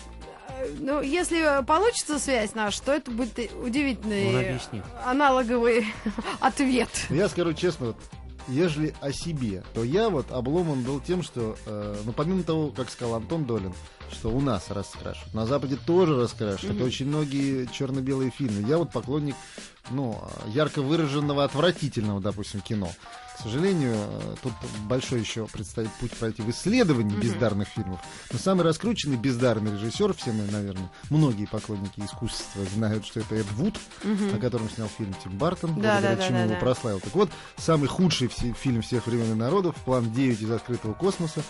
Ну, 0.78 1.00
если 1.00 1.64
получится 1.64 2.18
связь 2.18 2.54
наша, 2.54 2.82
то 2.82 2.92
это 2.92 3.10
будет 3.10 3.38
удивительный 3.62 4.50
объяснит. 4.50 4.84
аналоговый 5.04 5.86
ответ. 6.40 6.88
Я 7.10 7.28
скажу 7.28 7.52
честно, 7.54 7.88
вот, 7.88 7.96
ежели 8.48 8.94
о 9.00 9.12
себе, 9.12 9.62
то 9.74 9.84
я 9.84 10.08
вот 10.08 10.30
обломан 10.32 10.82
был 10.82 11.00
тем, 11.00 11.22
что, 11.22 11.56
э, 11.66 11.96
ну, 12.04 12.12
помимо 12.12 12.42
того, 12.42 12.68
как 12.70 12.90
сказал 12.90 13.14
Антон 13.16 13.44
Долин, 13.44 13.72
что 14.10 14.30
у 14.30 14.40
нас 14.40 14.70
раскрашивают, 14.70 15.34
на 15.34 15.44
Западе 15.46 15.76
тоже 15.76 16.16
раскрашивают, 16.20 16.80
очень 16.80 17.06
многие 17.06 17.66
черно-белые 17.66 18.30
фильмы. 18.30 18.66
Я 18.66 18.78
вот 18.78 18.90
поклонник, 18.90 19.36
ну, 19.90 20.18
ярко 20.48 20.80
выраженного, 20.82 21.44
отвратительного, 21.44 22.20
допустим, 22.20 22.60
кино. 22.60 22.90
К 23.38 23.42
сожалению, 23.42 23.94
э, 23.96 24.34
тут 24.42 24.52
большой 24.88 25.20
еще 25.20 25.46
предстоит 25.46 25.90
путь 26.00 26.12
пройти 26.12 26.42
в 26.42 26.50
исследовании 26.50 27.14
бездарных 27.16 27.68
фильмов. 27.68 28.00
Но 28.32 28.38
самый 28.38 28.62
раскрученный 28.64 29.16
бездарный 29.16 29.72
режиссер, 29.72 30.12
все 30.14 30.32
мы, 30.32 30.44
наверное, 30.50 30.90
многие 31.10 31.46
поклонники 31.46 32.00
искусства 32.00 32.64
знают, 32.74 33.06
что 33.06 33.20
это 33.20 33.36
Эд 33.36 33.50
Вуд, 33.52 33.78
о 34.04 34.38
котором 34.38 34.68
снял 34.70 34.88
фильм 34.88 35.14
Тим 35.22 35.38
Бартон, 35.38 35.74
Да, 35.76 36.00
благодаря 36.00 36.16
да, 36.16 36.22
чему 36.26 36.36
да, 36.38 36.44
его 36.44 36.54
да. 36.54 36.60
прославил. 36.60 37.00
Так 37.00 37.14
вот, 37.14 37.30
самый 37.56 37.86
худший 37.88 38.26
все- 38.28 38.52
фильм 38.54 38.82
всех 38.82 39.06
времен 39.06 39.30
и 39.32 39.34
народов, 39.34 39.76
план 39.84 40.12
9 40.12 40.42
из 40.42 40.50
открытого 40.50 40.94
космоса, 40.94 41.42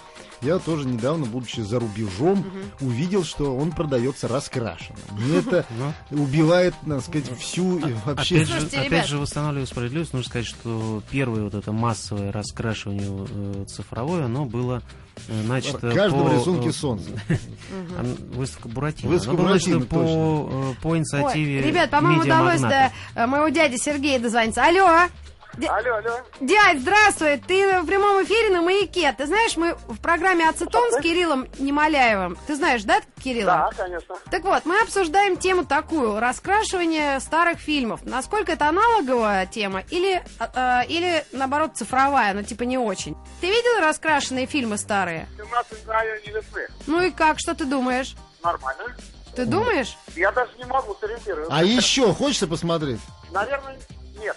я 0.42 0.58
тоже 0.58 0.86
недавно, 0.86 1.24
будучи 1.24 1.60
за 1.60 1.80
рубежом, 1.80 2.44
увидел, 2.80 3.24
что 3.24 3.56
он 3.56 3.72
продается 3.72 4.28
раскрашенным. 4.28 5.00
Мне 5.12 5.38
это 5.38 5.64
Ну, 6.10 6.22
убивает, 6.22 6.74
так 6.86 7.00
сказать, 7.02 7.30
всю 7.38 7.78
и 7.78 7.94
вообще... 8.04 8.42
Опять 8.42 8.48
же, 8.48 8.66
опять 8.78 9.06
же, 9.06 9.18
восстанавливая 9.18 9.66
справедливость, 9.66 10.12
нужно 10.12 10.28
сказать, 10.28 10.46
что 10.46 11.02
первое 11.10 11.44
вот 11.44 11.54
это 11.54 11.72
массовое 11.78 12.32
раскрашивание 12.32 13.06
э, 13.08 13.64
цифровое, 13.66 14.24
оно 14.24 14.44
было 14.44 14.82
э, 15.28 15.42
начато 15.44 15.92
Каждого 15.92 16.28
по, 16.28 16.34
рисунки 16.34 16.68
э, 16.68 16.72
солнца. 16.72 17.10
Выставка 18.32 18.68
Буратино. 18.68 19.10
Выставка 19.12 19.36
Буратино, 19.42 19.80
по, 19.80 20.48
э, 20.50 20.82
по 20.82 20.98
инициативе 20.98 21.60
Ой, 21.60 21.66
ребят, 21.66 21.90
по-моему, 21.90 22.22
удалось 22.22 22.60
до 22.60 22.92
моего 23.26 23.48
дяди 23.48 23.76
Сергея 23.76 24.18
дозвониться. 24.18 24.64
Алло! 24.64 25.08
Алло, 25.56 25.96
алло. 25.96 26.20
Дядь, 26.40 26.80
здравствуй! 26.80 27.38
Ты 27.38 27.80
в 27.80 27.86
прямом 27.86 28.22
эфире 28.22 28.50
на 28.50 28.62
маяке. 28.62 29.12
Ты 29.12 29.26
знаешь, 29.26 29.56
мы 29.56 29.74
в 29.88 30.00
программе 30.00 30.48
«Ацетон» 30.48 30.92
с 30.92 31.00
Кириллом 31.00 31.48
Немоляевым. 31.58 32.38
Ты 32.46 32.54
знаешь, 32.54 32.84
да, 32.84 33.00
Кирилла? 33.22 33.70
Да, 33.76 33.84
конечно. 33.84 34.14
Так 34.30 34.44
вот, 34.44 34.64
мы 34.66 34.80
обсуждаем 34.80 35.36
тему 35.36 35.64
такую. 35.64 36.20
Раскрашивание 36.20 37.18
старых 37.18 37.58
фильмов. 37.58 38.00
Насколько 38.04 38.52
это 38.52 38.68
аналоговая 38.68 39.46
тема 39.46 39.82
или, 39.90 40.22
э, 40.38 40.86
или 40.86 41.24
наоборот, 41.32 41.72
цифровая, 41.76 42.34
но 42.34 42.42
типа 42.42 42.62
не 42.62 42.78
очень. 42.78 43.16
Ты 43.40 43.48
видел 43.48 43.80
раскрашенные 43.80 44.46
фильмы 44.46 44.76
старые? 44.78 45.26
17 45.36 45.82
мгновений 45.84 46.30
весны. 46.30 46.68
Ну 46.86 47.02
и 47.02 47.10
как, 47.10 47.40
что 47.40 47.54
ты 47.54 47.64
думаешь? 47.64 48.14
Нормально. 48.44 48.94
Ты 49.34 49.44
думаешь? 49.44 49.96
Я 50.14 50.30
даже 50.30 50.52
не 50.58 50.64
могу 50.64 50.96
сориентироваться. 51.00 51.52
А 51.54 51.64
еще 51.64 52.12
хочется 52.14 52.46
посмотреть? 52.46 53.00
Наверное, 53.30 53.76
нет. 54.18 54.36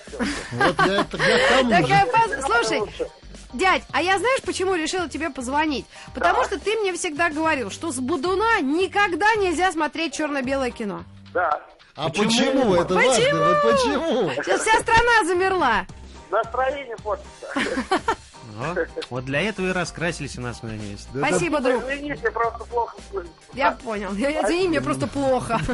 Вот 0.51 0.75
я, 0.85 1.77
я 1.79 2.41
слушай, 2.41 2.81
Дядь, 3.53 3.83
а 3.91 4.01
я 4.01 4.17
знаешь, 4.17 4.41
почему 4.43 4.75
решила 4.75 5.09
тебе 5.09 5.29
позвонить? 5.29 5.85
Потому 6.13 6.43
что 6.45 6.57
ты 6.57 6.77
мне 6.77 6.93
всегда 6.93 7.29
говорил, 7.29 7.69
что 7.69 7.91
с 7.91 7.99
Будуна 7.99 8.61
никогда 8.61 9.35
нельзя 9.35 9.71
смотреть 9.71 10.13
черно-белое 10.13 10.71
кино. 10.71 11.03
Да. 11.33 11.61
А 11.95 12.09
почему? 12.09 12.75
Это 12.75 12.93
важно. 12.93 13.11
Почему? 13.11 13.43
Вот 13.43 13.61
почему? 13.61 14.43
Сейчас 14.43 14.61
вся 14.61 14.79
страна 14.79 15.25
замерла. 15.25 15.85
Настроение 16.29 16.95
портится. 16.97 17.53
Вот 19.09 19.25
для 19.25 19.41
этого 19.41 19.67
и 19.67 19.71
раскрасились 19.71 20.37
у 20.37 20.41
нас 20.41 20.63
на 20.63 20.69
это- 20.69 21.27
Спасибо, 21.27 21.59
друг. 21.59 21.83
Извините, 21.83 22.31
просто 22.31 22.65
плохо. 22.65 22.95
Я 23.53 23.71
понял. 23.71 24.13
Я, 24.13 24.41
извини, 24.43 24.67
мне 24.69 24.81
просто 24.81 25.07
плохо. 25.07 25.59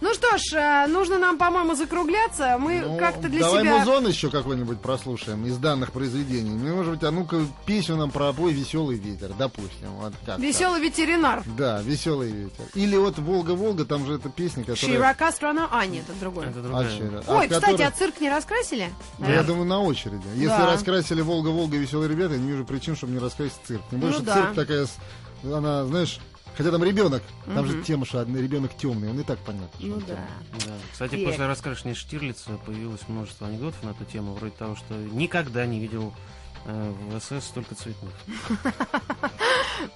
Ну 0.00 0.14
что 0.14 0.36
ж, 0.36 0.54
э, 0.54 0.86
нужно 0.88 1.18
нам, 1.18 1.38
по-моему, 1.38 1.74
закругляться. 1.74 2.56
Мы 2.58 2.80
Ну, 2.80 2.98
как-то 2.98 3.28
для 3.28 3.40
давай 3.40 3.62
себя... 3.62 3.78
музон 3.78 4.06
еще 4.06 4.30
какой-нибудь 4.30 4.80
прослушаем 4.80 5.46
из 5.46 5.56
данных 5.58 5.92
произведений. 5.92 6.50
Ну, 6.50 6.76
может 6.76 6.94
быть, 6.94 7.04
а 7.04 7.10
ну-ка 7.10 7.40
песню 7.66 7.96
нам 7.96 8.10
пропой 8.10 8.52
«Веселый 8.52 8.98
ветер», 8.98 9.30
допустим. 9.38 9.88
Вот 10.00 10.12
как 10.26 10.38
Веселый 10.38 10.80
ветеринар. 10.80 11.42
Да, 11.56 11.80
«Веселый 11.82 12.30
ветер». 12.30 12.64
Или 12.74 12.96
вот 12.96 13.18
«Волга-Волга», 13.18 13.84
там 13.84 14.06
же 14.06 14.14
эта 14.14 14.28
песня, 14.28 14.64
которая... 14.64 14.96
Широка 14.96 15.32
страна... 15.32 15.68
А, 15.70 15.86
нет, 15.86 16.04
это 16.08 16.18
другое. 16.20 16.48
Это? 16.50 17.22
Ой, 17.28 17.48
кстати, 17.48 17.82
а 17.82 17.90
цирк 17.90 18.20
не 18.20 18.30
раскрасили? 18.30 18.90
Да, 19.18 19.30
я 19.32 19.42
думаю, 19.42 19.66
на 19.66 19.80
очереди. 19.80 20.22
Если 20.34 20.62
раскрасили 20.62 21.20
«Волга-Волга» 21.22 21.76
«Веселые 21.92 22.08
ребята», 22.08 22.34
я 22.34 22.40
не 22.40 22.48
вижу 22.50 22.64
причин, 22.64 22.96
чтобы 22.96 23.12
не 23.12 23.18
раскрасить 23.18 23.58
цирк. 23.64 23.82
Тем 23.90 24.00
более, 24.00 24.16
Ну 24.16 24.22
что 24.24 24.34
да. 24.34 24.34
цирк 24.34 24.54
такая, 24.54 24.86
она, 25.44 25.84
знаешь, 25.84 26.20
хотя 26.56 26.70
там 26.70 26.82
ребенок, 26.82 27.22
там 27.44 27.66
же 27.66 27.82
тема, 27.82 28.06
что 28.06 28.22
ребенок 28.22 28.74
темный, 28.78 29.10
он 29.10 29.20
и 29.20 29.22
так 29.24 29.38
понятно. 29.40 29.68
Ну 29.78 29.96
да. 30.00 30.06
темный. 30.06 30.66
Да. 30.66 30.72
Кстати, 30.90 31.16
Век. 31.16 31.28
после 31.28 31.46
раскрашенной 31.46 31.94
Штирлица 31.94 32.52
появилось 32.64 33.06
множество 33.08 33.46
анекдотов 33.46 33.82
на 33.82 33.90
эту 33.90 34.06
тему, 34.06 34.32
вроде 34.32 34.54
того, 34.56 34.74
что 34.74 34.94
никогда 34.94 35.66
не 35.66 35.80
видел 35.80 36.14
э, 36.66 36.92
в 37.08 37.20
СС 37.20 37.46
столько 37.46 37.74
цветных. 37.74 38.12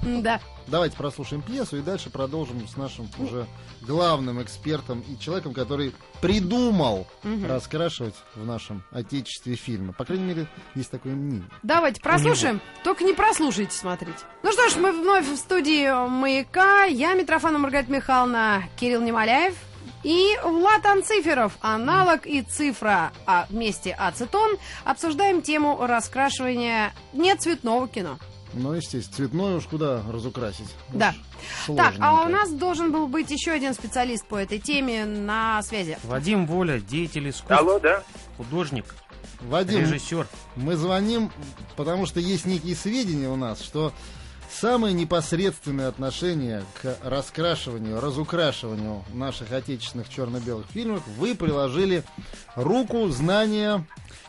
Да. 0.03 0.41
Давайте 0.67 0.97
прослушаем 0.97 1.43
пьесу 1.43 1.77
и 1.77 1.81
дальше 1.81 2.11
продолжим 2.11 2.67
с 2.67 2.77
нашим 2.77 3.09
уже 3.19 3.47
главным 3.83 4.43
экспертом 4.43 5.01
и 5.01 5.19
человеком, 5.19 5.55
который 5.55 5.95
придумал 6.21 7.07
раскрашивать 7.47 8.15
в 8.35 8.45
нашем 8.45 8.83
отечестве 8.91 9.55
фильмы. 9.55 9.93
По 9.93 10.05
крайней 10.05 10.25
мере, 10.25 10.47
есть 10.75 10.91
такое 10.91 11.15
мнение. 11.15 11.49
Давайте 11.63 12.01
прослушаем. 12.01 12.61
Только 12.83 13.05
не 13.05 13.13
прослушайте, 13.13 13.77
смотрите. 13.77 14.19
Ну 14.43 14.53
что 14.53 14.69
ж, 14.69 14.77
мы 14.77 14.93
вновь 14.93 15.29
в 15.29 15.37
студии 15.37 16.09
«Маяка». 16.09 16.85
Я, 16.85 17.15
Митрофана 17.15 17.59
Маргарита 17.59 17.93
Михайловна, 17.93 18.65
Кирилл 18.77 19.03
Немоляев. 19.03 19.55
И 20.03 20.37
Влад 20.45 20.85
Анциферов, 20.87 21.57
аналог 21.61 22.27
и 22.27 22.43
цифра, 22.43 23.13
а 23.27 23.47
вместе 23.51 23.93
ацетон, 23.93 24.57
обсуждаем 24.85 25.43
тему 25.43 25.79
раскрашивания 25.87 26.93
нецветного 27.13 27.89
кино. 27.89 28.19
Ну, 28.55 28.73
естественно, 28.73 29.17
цветное 29.17 29.57
уж 29.57 29.65
куда 29.67 30.03
разукрасить. 30.11 30.69
Да. 30.93 31.15
Так, 31.67 31.95
а 32.01 32.25
у 32.25 32.29
нас 32.29 32.51
должен 32.51 32.91
был 32.91 33.07
быть 33.07 33.31
еще 33.31 33.51
один 33.51 33.75
специалист 33.75 34.27
по 34.27 34.37
этой 34.37 34.59
теме 34.59 35.05
на 35.05 35.63
связи. 35.63 35.99
Вадим 36.05 36.47
Воля, 36.47 36.81
деятель 36.81 37.29
искусств, 37.29 37.51
Алло, 37.51 37.79
да? 37.79 38.03
художник, 38.37 38.87
Вадим, 39.41 39.81
режиссер. 39.81 40.27
мы 40.57 40.77
звоним, 40.77 41.31
потому 41.77 42.07
что 42.07 42.21
есть 42.21 42.47
некие 42.47 42.75
сведения 42.75 43.29
у 43.29 43.37
нас, 43.37 43.61
что 43.61 43.93
самое 44.61 44.95
непосредственное 44.95 45.89
отношение 45.89 46.65
к 46.83 46.97
раскрашиванию, 47.05 48.01
разукрашиванию 48.01 49.05
наших 49.13 49.53
отечественных 49.53 50.09
черно-белых 50.09 50.67
фильмов 50.73 51.03
вы 51.19 51.35
приложили 51.35 52.03
руку, 52.55 53.07
знания 53.09 53.85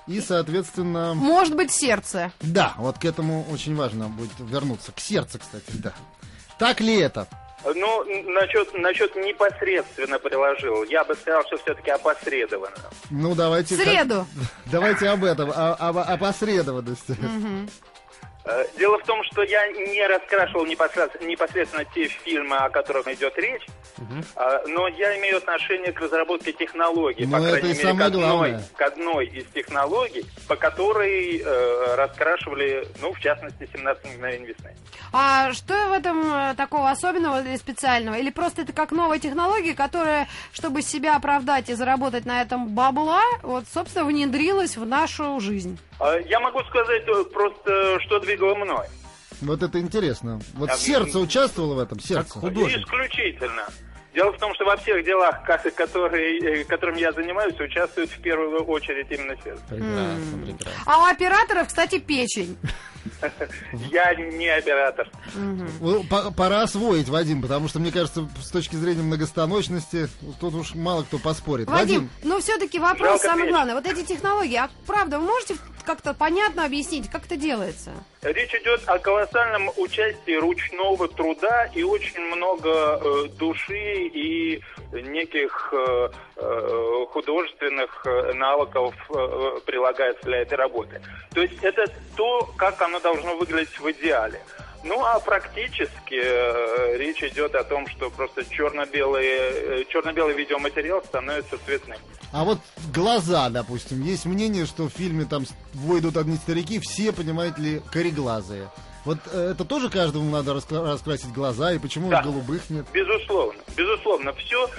и, 0.07 0.21
соответственно... 0.21 1.13
Может 1.13 1.55
быть, 1.55 1.71
сердце. 1.71 2.31
Да, 2.41 2.73
вот 2.77 2.97
к 2.97 3.05
этому 3.05 3.45
очень 3.51 3.75
важно 3.75 4.09
будет 4.09 4.31
вернуться. 4.39 4.91
К 4.91 4.99
сердцу, 4.99 5.39
кстати, 5.39 5.71
да. 5.75 5.93
Так 6.59 6.79
ли 6.81 6.95
это? 6.99 7.27
Ну, 7.65 8.03
насчет, 8.31 8.73
насчет 8.73 9.15
непосредственно 9.15 10.19
приложил. 10.19 10.83
Я 10.83 11.03
бы 11.03 11.15
сказал, 11.15 11.43
что 11.47 11.57
все-таки 11.57 11.89
опосредованно. 11.89 12.75
Ну, 13.09 13.35
давайте... 13.35 13.75
В 13.75 13.77
как- 13.77 13.87
среду. 13.87 14.25
Давайте 14.71 15.09
об 15.09 15.23
этом, 15.23 15.51
о, 15.51 15.73
об 15.73 15.97
опосредованности. 15.97 17.17
Э, 17.21 17.67
Дело 18.77 18.97
в 18.99 19.03
том, 19.03 19.23
что 19.23 19.43
я 19.43 19.67
не 19.67 20.07
раскрашивал 20.07 20.65
непосредственно, 20.65 21.27
непосредственно 21.27 21.83
те 21.85 22.05
фильмы, 22.05 22.55
о 22.57 22.69
которых 22.69 23.07
идет 23.07 23.37
речь, 23.37 23.65
а, 24.35 24.61
но 24.67 24.87
я 24.87 25.17
имею 25.19 25.37
отношение 25.37 25.91
к 25.91 25.99
разработке 25.99 26.51
технологий, 26.53 27.25
Ну, 27.25 27.31
по 27.31 27.37
это 27.41 27.59
крайней 27.59 27.71
и 27.79 27.83
мере, 27.83 27.97
к 27.97 28.01
одной, 28.01 28.21
главное. 28.21 28.63
к 28.75 28.81
одной 28.81 29.25
из 29.27 29.45
технологий, 29.53 30.25
по 30.47 30.55
которой 30.55 31.41
э, 31.43 31.95
раскрашивали, 31.95 32.87
ну, 33.01 33.13
в 33.13 33.19
частности, 33.19 33.69
17 33.73 34.05
мгновений 34.15 34.45
весны. 34.47 34.75
А 35.13 35.51
что 35.53 35.73
в 35.89 35.93
этом 35.93 36.31
э, 36.33 36.53
такого 36.55 36.89
особенного 36.89 37.41
или 37.43 37.55
специального? 37.57 38.15
Или 38.15 38.29
просто 38.29 38.61
это 38.63 38.73
как 38.73 38.91
новая 38.91 39.19
технология, 39.19 39.73
которая, 39.73 40.27
чтобы 40.51 40.81
себя 40.81 41.15
оправдать 41.15 41.69
и 41.69 41.73
заработать 41.73 42.25
на 42.25 42.41
этом 42.41 42.67
бабла, 42.69 43.21
вот, 43.43 43.65
собственно, 43.73 44.05
внедрилась 44.05 44.77
в 44.77 44.85
нашу 44.85 45.39
жизнь? 45.39 45.77
А, 45.99 46.15
Я 46.17 46.39
могу 46.39 46.61
сказать 46.65 47.03
э, 47.07 47.23
просто, 47.33 47.99
что 48.01 48.19
двигало 48.19 48.55
мной. 48.55 48.85
Вот 49.41 49.61
это 49.61 49.79
интересно. 49.79 50.39
Вот 50.55 50.71
А, 50.71 50.77
сердце 50.77 51.19
участвовало 51.19 51.75
в 51.75 51.79
этом? 51.79 51.99
Сердце. 51.99 52.33
Как 52.33 52.41
художник. 52.41 52.79
Исключительно. 52.79 53.67
Дело 54.17 54.31
в 54.31 54.39
том, 54.39 54.51
что 54.55 54.65
во 54.65 54.75
всех 54.77 55.05
делах, 55.05 55.43
которые, 55.43 56.39
э, 56.39 56.63
которыми 56.63 56.99
я 56.99 57.11
занимаюсь, 57.11 57.53
участвует 57.59 58.09
в 58.09 58.19
первую 58.19 58.63
очередь 58.65 59.05
именно 59.11 59.35
сердце. 59.43 59.61
Прекрасно, 59.69 60.37
прекрасно. 60.43 60.81
А 60.87 61.03
у 61.03 61.05
операторов, 61.05 61.67
кстати, 61.67 61.99
печень. 61.99 62.57
Я 63.91 64.13
не 64.15 64.47
оператор. 64.49 65.09
Ну, 65.35 66.03
по- 66.03 66.31
Пора 66.31 66.61
освоить, 66.63 67.09
Вадим, 67.09 67.41
потому 67.41 67.67
что, 67.67 67.79
мне 67.79 67.91
кажется, 67.91 68.27
с 68.41 68.49
точки 68.51 68.75
зрения 68.75 69.01
многостаночности, 69.03 70.07
тут 70.39 70.53
уж 70.53 70.75
мало 70.75 71.03
кто 71.03 71.17
поспорит. 71.19 71.67
Вадим, 71.67 72.09
но 72.23 72.39
все-таки 72.39 72.79
вопрос 72.79 73.21
самый 73.21 73.49
главный. 73.49 73.73
Вот 73.73 73.85
эти 73.85 74.03
технологии, 74.05 74.57
а 74.57 74.69
правда, 74.85 75.19
вы 75.19 75.25
можете 75.27 75.55
как-то 75.85 76.13
понятно 76.13 76.65
объяснить, 76.65 77.09
как 77.09 77.25
это 77.25 77.37
делается? 77.37 77.91
Речь 78.21 78.53
идет 78.53 78.81
о 78.87 78.99
колоссальном 78.99 79.69
участии 79.77 80.35
ручного 80.35 81.07
труда 81.07 81.69
и 81.73 81.83
очень 81.83 82.19
много 82.19 82.99
э, 83.01 83.27
души 83.39 84.07
и 84.07 84.61
неких 84.91 85.69
э, 85.71 86.09
э, 86.35 87.05
художественных 87.11 88.01
э, 88.05 88.33
навыков 88.33 88.95
э, 89.09 89.59
прилагается 89.65 90.23
для 90.25 90.39
этой 90.39 90.55
работы. 90.55 91.01
То 91.33 91.41
есть 91.41 91.63
это 91.63 91.85
то, 92.17 92.51
как 92.57 92.81
оно 92.81 92.96
должно 92.99 93.35
выглядеть 93.37 93.79
в 93.79 93.91
идеале. 93.91 94.41
Ну 94.83 95.03
а 95.03 95.19
практически 95.19 96.13
э, 96.13 96.97
речь 96.97 97.21
идет 97.23 97.55
о 97.55 97.63
том, 97.63 97.87
что 97.87 98.09
просто 98.09 98.45
черно-белый, 98.45 99.25
э, 99.25 99.83
черно-белый 99.89 100.35
видеоматериал 100.35 101.03
становится 101.03 101.57
цветным. 101.65 101.97
А 102.31 102.43
вот 102.43 102.59
глаза, 102.93 103.49
допустим. 103.49 104.01
Есть 104.03 104.25
мнение, 104.25 104.65
что 104.65 104.83
в 104.87 104.93
фильме 104.93 105.25
там 105.25 105.45
с- 105.45 105.53
«Двое 105.73 105.99
идут 106.01 106.17
одни 106.17 106.35
старики», 106.37 106.79
все, 106.79 107.11
понимаете 107.11 107.61
ли, 107.61 107.81
кореглазые. 107.91 108.69
Вот 109.07 109.19
э, 109.31 109.51
это 109.51 109.63
тоже 109.63 109.89
каждому 109.89 110.29
надо 110.29 110.51
раскра- 110.51 110.85
раскрасить 110.85 111.31
глаза, 111.31 111.71
и 111.71 111.79
почему 111.79 112.09
Да. 112.09 112.21
голубых 112.21 112.69
нет? 112.69 112.85
Безусловно, 112.91 113.57
безусловно, 113.77 114.33
все 114.33 114.69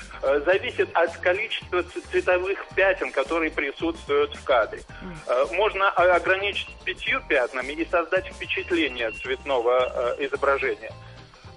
зависит 0.45 0.91
от 0.95 1.17
количества 1.17 1.83
цветовых 2.11 2.59
пятен, 2.77 3.11
которые 3.11 3.51
присутствуют 3.51 4.37
в 4.37 4.45
кадре. 4.45 4.83
Э, 5.27 5.47
можно 5.53 5.88
ограничить 5.88 6.69
пятью 6.85 7.23
пятнами 7.27 7.73
и 7.73 7.88
создать 7.88 8.27
впечатление 8.27 9.12
цветного 9.12 10.17
э, 10.19 10.27
изображения. 10.27 10.93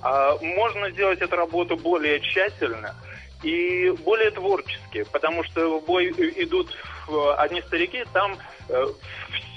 А 0.01 0.37
можно 0.41 0.89
сделать 0.91 1.19
эту 1.19 1.35
работу 1.35 1.75
более 1.75 2.21
тщательно 2.21 2.95
и 3.43 3.89
более 4.05 4.31
творчески, 4.31 5.03
потому 5.11 5.43
что 5.43 5.81
в 5.81 5.85
бой 5.85 6.05
идут 6.37 6.73
э, 7.09 7.33
одни 7.37 7.61
старики, 7.63 8.05
там 8.13 8.37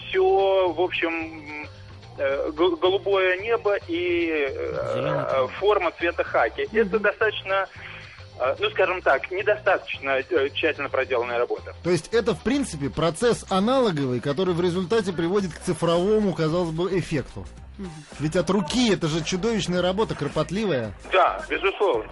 все, 0.08 0.72
в 0.72 0.80
общем, 0.80 1.62
э, 1.62 1.66
голубое 2.16 3.38
небо 3.38 3.76
и 3.88 4.28
э, 4.30 4.48
э, 4.52 5.46
форма 5.58 5.90
цвета 5.98 6.24
хаки. 6.24 6.68
Это 6.72 6.98
достаточно, 6.98 7.66
э, 8.38 8.56
ну 8.58 8.70
скажем 8.70 9.02
так, 9.02 9.30
недостаточно 9.30 10.10
э, 10.10 10.48
тщательно 10.50 10.88
проделанная 10.88 11.38
работа. 11.38 11.74
То 11.82 11.90
есть 11.90 12.12
это, 12.14 12.34
в 12.34 12.42
принципе, 12.42 12.90
процесс 12.90 13.44
аналоговый, 13.50 14.20
который 14.20 14.54
в 14.54 14.60
результате 14.60 15.12
приводит 15.12 15.54
к 15.54 15.60
цифровому, 15.60 16.34
казалось 16.34 16.70
бы, 16.70 16.98
эффекту. 16.98 17.44
Ведь 18.20 18.36
от 18.36 18.48
руки 18.50 18.92
это 18.92 19.08
же 19.08 19.24
чудовищная 19.24 19.82
работа, 19.82 20.14
кропотливая. 20.14 20.92
Да, 21.12 21.42
безусловно. 21.48 22.08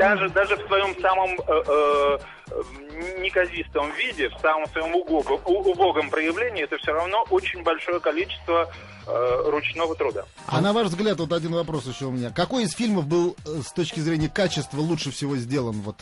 Даже, 0.00 0.30
даже 0.30 0.56
в 0.56 0.66
своем 0.66 0.98
самом 1.02 1.30
э, 1.46 2.18
э, 2.46 3.20
неказистом 3.20 3.92
виде, 3.92 4.30
в 4.30 4.38
самом 4.40 4.66
своем 4.70 4.94
убогом, 4.94 5.38
убогом 5.44 6.08
проявлении, 6.08 6.64
это 6.64 6.78
все 6.78 6.92
равно 6.92 7.22
очень 7.28 7.62
большое 7.62 8.00
количество 8.00 8.72
э, 9.06 9.42
ручного 9.50 9.94
труда. 9.94 10.24
А 10.46 10.62
на 10.62 10.72
ваш 10.72 10.86
взгляд, 10.86 11.18
вот 11.20 11.34
один 11.34 11.52
вопрос 11.52 11.84
еще 11.84 12.06
у 12.06 12.12
меня. 12.12 12.30
Какой 12.30 12.62
из 12.64 12.72
фильмов 12.72 13.06
был 13.06 13.36
э, 13.44 13.60
с 13.62 13.72
точки 13.72 14.00
зрения 14.00 14.30
качества 14.30 14.78
лучше 14.80 15.10
всего 15.10 15.36
сделан? 15.36 15.82
Вот 15.82 15.96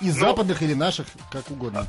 из 0.00 0.16
Ну, 0.16 0.26
западных 0.26 0.60
или 0.62 0.74
наших, 0.74 1.06
как 1.30 1.48
угодно. 1.48 1.86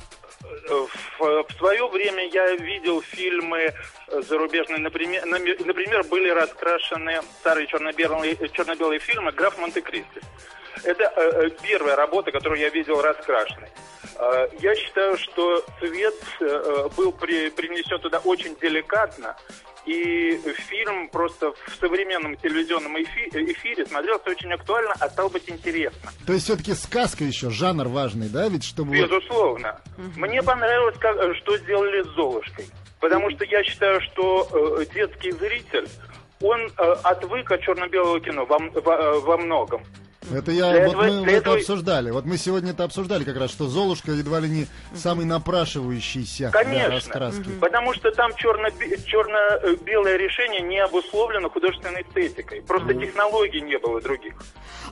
В, 0.69 0.89
в 1.19 1.47
свое 1.57 1.87
время 1.87 2.27
я 2.27 2.51
видел 2.55 3.01
фильмы 3.01 3.73
зарубежные, 4.07 4.79
например, 4.79 5.25
например, 5.25 6.03
были 6.05 6.29
раскрашены 6.29 7.21
старые 7.39 7.67
черно-белые, 7.67 8.35
черно-белые 8.51 8.99
фильмы 8.99 9.31
«Граф 9.31 9.57
Монте-Кристо». 9.57 10.21
Это 10.83 11.11
э, 11.15 11.47
э, 11.47 11.49
первая 11.63 11.95
работа, 11.95 12.31
которую 12.31 12.59
я 12.59 12.69
видел 12.69 13.01
раскрашенной. 13.01 13.69
Э, 14.19 14.47
я 14.59 14.75
считаю, 14.75 15.17
что 15.17 15.63
цвет 15.79 16.15
э, 16.39 16.45
э, 16.45 16.89
был 16.95 17.11
при- 17.11 17.49
принесен 17.49 17.99
туда 17.99 18.19
очень 18.19 18.55
деликатно, 18.57 19.35
и 19.87 20.37
фильм 20.69 21.07
просто 21.09 21.51
в 21.51 21.75
современном 21.79 22.35
телевизионном 22.37 22.95
эфи- 22.97 23.29
эфире 23.51 23.85
смотрелся 23.85 24.29
очень 24.29 24.51
актуально, 24.53 24.93
а 24.99 25.09
стал 25.09 25.29
быть 25.29 25.49
интересно. 25.49 26.11
То 26.25 26.33
есть 26.33 26.45
все-таки 26.45 26.73
сказка 26.73 27.23
еще, 27.23 27.49
жанр 27.49 27.87
важный, 27.87 28.29
да? 28.29 28.47
Ведь 28.49 28.63
чтобы... 28.65 28.95
Безусловно. 28.97 29.79
Мне 30.15 30.43
понравилось, 30.43 30.97
как, 30.99 31.15
что 31.37 31.57
сделали 31.57 32.03
с 32.03 32.07
Золушкой. 32.15 32.65
Потому 32.99 33.29
что 33.31 33.45
я 33.45 33.63
считаю, 33.63 34.01
что 34.01 34.77
э, 34.81 34.85
детский 34.93 35.31
зритель, 35.31 35.87
он 36.41 36.59
э, 36.77 36.95
отвык 37.03 37.51
от 37.51 37.61
черно-белого 37.61 38.19
кино 38.19 38.45
во, 38.45 38.57
м- 38.57 38.71
во- 38.71 38.95
э, 38.97 39.19
во 39.19 39.37
многом. 39.37 39.83
Это 40.33 40.51
я, 40.51 40.71
Для 40.71 40.81
вот 40.87 40.89
этого- 40.89 41.03
мы 41.03 41.09
для 41.23 41.31
это 41.33 41.37
этого- 41.37 41.55
обсуждали. 41.57 42.11
Вот 42.11 42.25
мы 42.25 42.37
сегодня 42.37 42.71
это 42.71 42.83
обсуждали 42.83 43.23
как 43.23 43.37
раз, 43.37 43.51
что 43.51 43.67
Золушка 43.67 44.11
едва 44.11 44.39
ли 44.39 44.49
не 44.49 44.67
самый 44.95 45.25
напрашивающийся 45.25 46.49
для 46.49 46.63
Конечно. 46.63 46.89
раскраски. 46.89 47.49
Потому 47.61 47.93
что 47.93 48.11
там 48.11 48.31
черно- 48.35 48.69
черно-белое 49.05 50.17
решение 50.17 50.61
не 50.61 50.79
обусловлено 50.79 51.49
художественной 51.49 52.01
эстетикой. 52.03 52.61
Просто 52.61 52.93
технологий 52.93 53.61
не 53.61 53.77
было 53.77 54.01
других. 54.01 54.33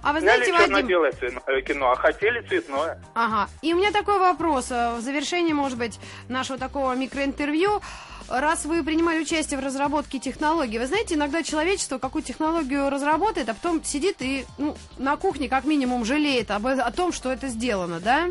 А 0.02 0.14
вы 0.14 0.20
Сняли 0.22 0.36
знаете, 0.46 0.52
Вадим... 0.54 0.68
черно-белое 0.76 1.14
э, 1.48 1.62
кино, 1.62 1.92
а 1.92 1.96
хотели 1.96 2.42
цветное. 2.48 3.02
Ага. 3.14 3.50
И 3.62 3.74
у 3.74 3.78
меня 3.78 3.92
такой 3.92 4.20
вопрос. 4.20 4.72
э, 4.72 4.96
В 4.98 5.02
завершении, 5.02 5.54
может 5.54 5.78
быть, 5.78 6.00
нашего 6.30 6.58
такого 6.60 6.94
микроинтервью. 6.96 7.82
Раз 8.28 8.66
вы 8.66 8.84
принимали 8.84 9.22
участие 9.22 9.60
в 9.60 9.64
разработке 9.64 10.20
технологий, 10.20 10.80
вы 10.80 10.88
знаете, 10.88 11.16
иногда 11.16 11.44
человечество 11.44 12.00
какую 12.00 12.24
технологию 12.24 12.90
разработает, 12.90 13.50
а 13.50 13.54
потом 13.54 13.84
сидит 13.84 14.18
и 14.20 14.46
ну, 14.58 14.76
на 14.98 15.16
кухне 15.16 15.48
как 15.48 15.66
минимум 15.66 16.06
жалеет 16.06 16.50
об, 16.52 16.66
о 16.66 16.92
том, 16.92 17.12
что 17.12 17.32
это 17.32 17.48
сделано, 17.48 18.00
да? 18.00 18.30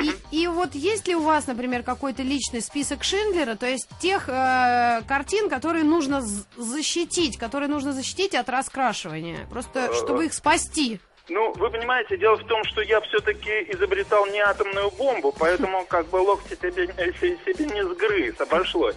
И, 0.00 0.42
и 0.42 0.46
вот 0.46 0.74
есть 0.74 1.06
ли 1.06 1.14
у 1.14 1.22
вас, 1.22 1.46
например, 1.46 1.82
какой-то 1.82 2.22
личный 2.22 2.62
список 2.62 3.04
Шиндлера, 3.04 3.56
то 3.56 3.66
есть 3.66 3.88
тех 4.00 4.28
э, 4.28 5.02
картин, 5.06 5.50
которые 5.50 5.84
нужно 5.84 6.22
защитить, 6.56 7.36
которые 7.36 7.68
нужно 7.68 7.92
защитить 7.92 8.34
от 8.34 8.48
раскрашивания, 8.48 9.46
просто 9.50 9.92
чтобы 9.94 10.26
их 10.26 10.32
спасти? 10.32 10.98
Ну, 11.32 11.52
вы 11.54 11.70
понимаете, 11.70 12.16
дело 12.18 12.36
в 12.36 12.46
том, 12.46 12.62
что 12.64 12.82
я 12.82 13.00
все-таки 13.00 13.66
изобретал 13.72 14.26
не 14.26 14.40
атомную 14.40 14.90
бомбу, 14.90 15.32
поэтому 15.38 15.84
как 15.88 16.06
бы 16.08 16.16
локти 16.16 16.54
себе, 16.62 16.86
се- 17.20 17.38
себе 17.46 17.64
не 17.74 17.82
сгрыз, 17.84 18.38
обошлось. 18.40 18.96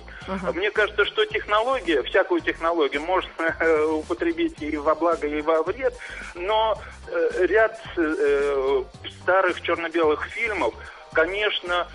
Мне 0.53 0.69
кажется, 0.71 1.05
что 1.05 1.25
технология, 1.25 2.03
всякую 2.03 2.41
технологию 2.41 3.01
можно 3.01 3.31
э, 3.59 3.83
употребить 3.85 4.61
и 4.61 4.75
во 4.77 4.95
благо, 4.95 5.27
и 5.27 5.41
во 5.41 5.63
вред, 5.63 5.93
но 6.35 6.77
э, 7.07 7.45
ряд 7.45 7.79
э, 7.97 8.83
старых 9.21 9.61
черно-белых 9.61 10.25
фильмов, 10.27 10.73
конечно, 11.13 11.87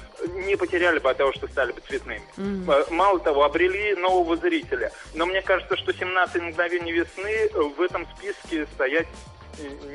не 0.47 0.57
потеряли 0.57 0.99
бы 1.01 1.11
от 1.11 1.19
того, 1.19 1.33
что 1.35 1.49
стали 1.49 1.73
бы 1.73 1.81
цветными. 1.83 2.23
Э, 2.39 2.85
Мало 2.91 3.19
того, 3.21 3.45
обрели 3.45 3.95
нового 3.95 4.37
зрителя. 4.37 4.91
Но 5.15 5.27
мне 5.27 5.43
кажется, 5.43 5.77
что 5.77 5.93
17 5.93 6.41
мгновений 6.43 6.93
весны 6.93 7.51
в 7.53 7.83
этом 7.83 8.07
списке 8.17 8.67
стоять 8.75 9.09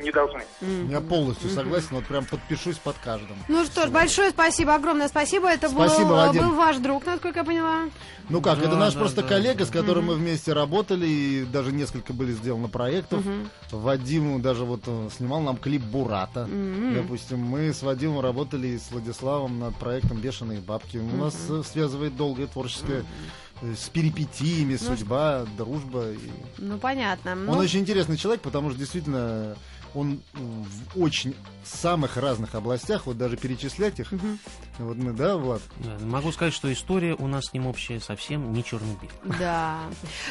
не 0.04 0.12
должны. 0.12 0.44
Я 0.90 1.02
полностью 1.02 1.50
согласен, 1.50 1.90
вот 1.92 2.06
прям 2.06 2.26
подпишусь 2.26 2.78
под 2.78 2.96
каждым. 3.04 3.38
Ну 3.48 3.66
что 3.66 3.88
ж, 3.88 3.90
большое 3.90 4.30
спасибо, 4.32 4.76
огромное 4.76 5.08
спасибо. 5.08 5.48
Это 5.50 5.70
Спасибо, 5.70 6.10
был, 6.10 6.16
Вадим. 6.16 6.50
был 6.50 6.56
ваш 6.56 6.78
друг, 6.78 7.06
насколько 7.06 7.40
я 7.40 7.46
поняла. 7.46 7.84
Ну 8.30 8.42
как, 8.42 8.60
это 8.60 8.72
Да, 8.72 8.78
наш 8.78 8.94
да, 8.94 9.00
просто 9.00 9.22
да. 9.22 9.28
коллега, 9.28 9.66
с 9.66 9.70
которым 9.70 10.06
мы 10.06 10.16
вместе 10.16 10.54
работали, 10.54 11.08
и 11.08 11.46
даже 11.46 11.72
несколько 11.72 12.14
были 12.14 12.32
сделаны 12.34 12.68
проектов. 12.68 13.24
Вадим 13.72 14.42
даже 14.42 14.64
вот 14.66 14.82
э, 14.88 15.10
снимал 15.16 15.42
нам 15.42 15.58
клип 15.58 15.82
Бурата. 15.84 16.48
Допустим, 16.96 17.40
мы 17.40 17.74
с 17.74 17.82
Вадимом 17.84 18.22
работали 18.22 18.68
и 18.68 18.78
с 18.78 18.92
Владиславом 18.92 19.60
над 19.60 19.76
проектом 19.76 20.18
Бешеные 20.18 20.60
бабки. 20.60 20.98
У 20.98 21.16
нас 21.18 21.36
э, 21.50 21.62
связывает 21.66 22.16
долгое 22.16 22.48
творческое 22.48 23.02
э, 23.02 23.04
с 23.62 23.90
перипетиями, 23.90 24.76
судьба, 24.76 25.46
дружба. 25.58 26.12
и- 26.12 26.18
Ну, 26.58 26.78
понятно. 26.78 27.36
Ну, 27.36 27.52
Он 27.54 27.60
очень 27.60 27.80
интересный 27.80 28.18
человек, 28.18 28.42
потому 28.42 28.70
что 28.70 28.80
действительно 28.80 29.56
он 29.94 30.20
в 30.34 31.02
очень 31.02 31.34
самых 31.64 32.18
разных 32.18 32.54
областях, 32.54 33.06
вот 33.06 33.18
даже 33.18 33.38
перечислять 33.38 33.98
их, 33.98 34.12
вот 34.78 34.98
мы, 34.98 35.14
да, 35.14 35.38
Влад? 35.38 35.62
Да, 35.78 35.98
Могу 36.06 36.34
сказать, 36.34 36.54
что 36.54 36.72
история 36.74 37.16
у 37.18 37.28
нас 37.28 37.46
с 37.46 37.54
ним 37.54 37.66
общая 37.66 38.02
совсем 38.02 38.52
не 38.52 38.62
черно-белая. 38.62 39.40
Да. 39.40 39.80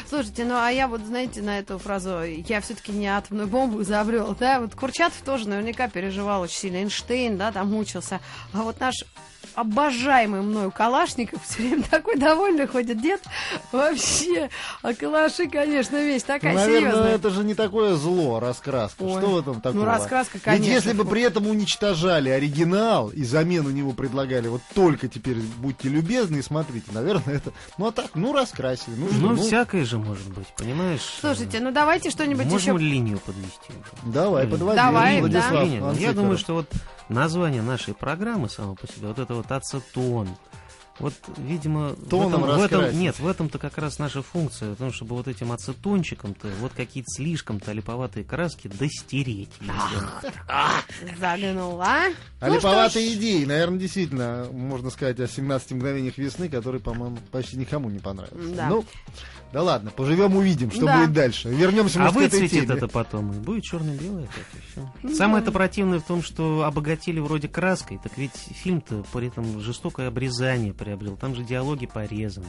Слушайте, 0.07 0.45
ну 0.45 0.53
а 0.55 0.69
я 0.69 0.87
вот, 0.87 1.01
знаете, 1.01 1.41
на 1.41 1.57
эту 1.57 1.79
фразу 1.79 2.21
я 2.21 2.61
все-таки 2.61 2.91
не 2.91 3.07
атомную 3.07 3.47
бомбу 3.47 3.81
изобрел, 3.81 4.35
да, 4.39 4.59
вот 4.59 4.75
Курчатов 4.75 5.19
тоже 5.25 5.49
наверняка 5.49 5.87
переживал 5.89 6.41
очень 6.43 6.57
сильно, 6.57 6.77
Эйнштейн, 6.77 7.35
да, 7.35 7.51
там 7.51 7.71
мучился, 7.71 8.19
а 8.53 8.61
вот 8.61 8.79
наш 8.79 8.93
обожаемый 9.55 10.41
мною 10.41 10.71
Калашников 10.71 11.41
все 11.47 11.63
время 11.63 11.83
такой 11.83 12.17
довольный 12.17 12.67
ходит 12.67 13.01
дед 13.01 13.21
вообще 13.71 14.49
а 14.81 14.93
калаши 14.93 15.47
конечно 15.47 15.95
вещь 15.97 16.23
такая 16.23 16.53
Ну, 16.53 16.59
наверное, 16.59 16.91
серьезная 16.91 17.15
это 17.15 17.29
же 17.29 17.43
не 17.43 17.55
такое 17.55 17.95
зло, 17.95 18.39
раскраска. 18.39 19.01
Ой. 19.03 19.19
Что 19.19 19.29
в 19.29 19.39
этом 19.39 19.61
такого? 19.61 19.81
Ну, 19.81 19.85
раскраска, 19.85 20.33
Ведь 20.35 20.43
конечно. 20.43 20.71
если 20.71 20.93
бы 20.93 21.05
при 21.05 21.21
этом 21.21 21.47
уничтожали 21.47 22.29
оригинал 22.29 23.09
и 23.09 23.23
замену 23.23 23.69
него 23.69 23.93
предлагали, 23.93 24.47
вот 24.47 24.61
только 24.73 25.07
теперь 25.07 25.37
будьте 25.57 25.89
любезны 25.89 26.37
и 26.37 26.41
смотрите, 26.41 26.91
наверное, 26.91 27.35
это... 27.35 27.51
Ну, 27.77 27.87
а 27.87 27.91
так, 27.91 28.11
ну, 28.15 28.33
раскрасили. 28.33 28.95
Ну, 28.95 29.07
Ну, 29.11 29.29
ну, 29.29 29.35
всякое 29.37 29.85
же 29.85 29.97
может 29.97 30.27
быть, 30.29 30.47
понимаешь? 30.57 31.01
слушайте 31.21 31.59
ну 31.59 31.71
давайте 31.71 32.09
что-нибудь 32.09 32.45
Можно 32.45 32.71
еще 32.71 32.77
линию 32.77 33.19
подвести 33.19 33.69
уже? 33.69 34.13
Давай, 34.13 34.47
подводи. 34.47 34.75
Давай, 34.75 35.19
Владислав 35.19 35.51
да. 35.51 35.65
Ну, 35.65 35.93
Я 35.93 36.13
думаю, 36.13 36.37
что 36.37 36.53
вот 36.55 36.69
название 37.09 37.61
нашей 37.61 37.93
программы 37.93 38.49
само 38.49 38.75
по 38.75 38.87
себе, 38.87 39.07
вот 39.07 39.19
это 39.19 39.33
вот 39.35 39.51
ацетон, 39.51 40.29
вот, 40.99 41.13
видимо, 41.37 41.89
в 41.89 42.05
этом, 42.07 42.41
в 42.41 42.59
этом- 42.63 42.97
нет, 42.99 43.19
в 43.19 43.27
этом-то 43.27 43.57
как 43.59 43.77
раз 43.77 43.99
наша 43.99 44.21
функция, 44.21 44.71
в 44.73 44.77
том, 44.77 44.93
чтобы 44.93 45.15
вот 45.15 45.27
этим 45.27 45.51
ацетончиком-то 45.51 46.47
вот 46.61 46.71
какие-то 46.73 47.07
слишком-то 47.15 47.71
липоватые 47.73 48.23
краски 48.23 48.67
достереть. 48.67 49.49
загнула 51.19 51.85
А 52.39 52.49
липоватые 52.49 53.13
идеи, 53.15 53.45
наверное, 53.45 53.79
действительно, 53.79 54.47
можно 54.51 54.89
сказать 54.89 55.19
о 55.19 55.27
17 55.27 55.71
мгновениях 55.73 56.17
весны, 56.17 56.49
который, 56.49 56.79
по-моему, 56.79 57.17
почти 57.31 57.57
никому 57.57 57.89
не 57.89 57.99
понравился. 57.99 58.55
Да. 58.55 58.69
Ну, 58.69 58.85
да 59.53 59.63
ладно, 59.63 59.89
поживем, 59.91 60.35
увидим, 60.35 60.71
что 60.71 60.85
Да. 60.85 60.97
будет 60.99 61.13
дальше. 61.13 61.49
Вернемся, 61.49 61.99
А 61.99 62.03
может, 62.11 62.17
к 62.17 62.21
этой 62.23 62.41
выцветит 62.41 62.67
теме. 62.67 62.77
это 62.77 62.87
потом, 62.87 63.31
и 63.31 63.35
будет 63.39 63.63
черно-белое. 63.63 64.27
Ну 65.03 65.15
Самое 65.15 65.41
это 65.41 65.51
противное 65.51 65.99
в 65.99 66.03
том, 66.03 66.21
что 66.21 66.63
обогатили 66.63 67.19
вроде 67.19 67.47
краской, 67.47 67.99
так 68.01 68.17
ведь 68.17 68.33
фильм-то 68.35 69.05
при 69.13 69.27
этом 69.27 69.59
жестокое 69.61 70.07
обрезание 70.09 70.73
приобрел. 70.85 71.17
Там 71.17 71.35
же 71.35 71.43
диалоги 71.43 71.87
порезаны. 71.87 72.45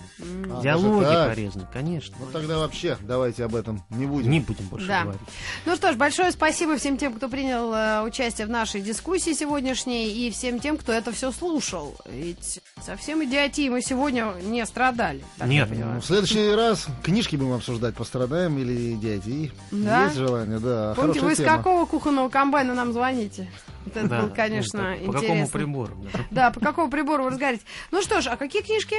А, 0.50 0.60
диалоги 0.62 1.04
так? 1.04 1.28
порезаны, 1.30 1.66
конечно. 1.72 2.14
Ну, 2.20 2.26
тогда 2.32 2.58
вообще 2.58 2.98
давайте 3.00 3.44
об 3.44 3.54
этом 3.54 3.82
не 3.90 4.04
будем. 4.06 4.30
Не 4.30 4.40
будем 4.40 4.66
больше 4.66 4.86
Да. 4.86 5.02
говорить. 5.04 5.22
Ну 5.64 5.74
что 5.74 5.92
ж, 5.92 5.96
большое 5.96 6.30
спасибо 6.32 6.76
всем 6.76 6.98
тем, 6.98 7.14
кто 7.14 7.28
принял 7.28 7.72
э, 7.72 8.02
участие 8.02 8.46
в 8.46 8.50
нашей 8.50 8.82
дискуссии 8.82 9.32
сегодняшней, 9.32 10.12
и 10.12 10.30
всем 10.30 10.60
тем, 10.60 10.76
кто 10.76 10.92
это 10.92 11.12
все 11.12 11.32
слушал. 11.32 11.96
Ведь 12.06 12.60
совсем 12.84 13.24
идиотией 13.24 13.70
мы 13.70 13.80
сегодня 13.80 14.34
не 14.42 14.64
страдали. 14.66 15.24
Нет. 15.44 15.68
Ну, 15.70 16.00
в 16.00 16.04
следующий 16.04 16.50
раз 16.54 16.86
книжки 17.02 17.36
будем 17.36 17.54
обсуждать, 17.54 17.94
пострадаем 17.94 18.58
или 18.58 18.94
дяди. 18.96 19.50
Да? 19.70 20.04
Есть 20.04 20.16
желание, 20.16 20.58
да. 20.58 20.92
Помните, 20.94 21.20
хорошая 21.20 21.22
вы 21.22 21.32
из 21.32 21.36
тема. 21.38 21.56
какого 21.56 21.86
кухонного 21.86 22.28
комбайна 22.28 22.74
нам 22.74 22.92
звоните? 22.92 23.50
Это 23.86 24.08
Да, 24.08 24.22
было, 24.22 24.28
конечно, 24.30 24.90
ну, 24.92 24.98
по, 24.98 25.06
по 25.06 25.12
какому 25.12 25.32
интересно. 25.34 25.58
прибору? 25.58 26.06
Да, 26.30 26.50
по 26.50 26.60
какому 26.60 26.90
прибору 26.90 27.24
вы 27.24 27.30
разговариваете. 27.30 27.66
Ну 27.90 28.02
что 28.02 28.20
ж, 28.20 28.26
а 28.28 28.36
какие 28.36 28.62
книжки? 28.62 28.96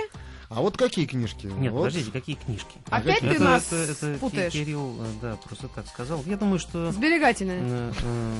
А 0.49 0.61
вот 0.61 0.77
какие 0.77 1.05
книжки? 1.05 1.47
Нет, 1.47 1.73
вот. 1.73 1.79
подождите, 1.87 2.09
какие 2.11 2.35
книжки? 2.35 2.77
А 2.89 2.97
Опять 2.97 3.15
какие? 3.19 3.33
ты 3.33 3.39
нас 3.43 3.67
это, 3.73 3.91
это 4.07 4.17
путаешь. 4.19 4.53
Ки- 4.53 4.59
Кирилл, 4.59 4.95
э, 5.01 5.05
да, 5.21 5.35
просто 5.43 5.67
так 5.67 5.85
сказал. 5.87 6.23
Я 6.25 6.37
думаю, 6.37 6.57
что 6.57 6.89
Сберегательные. 6.93 7.59
э, 7.61 7.91
э, 8.01 8.33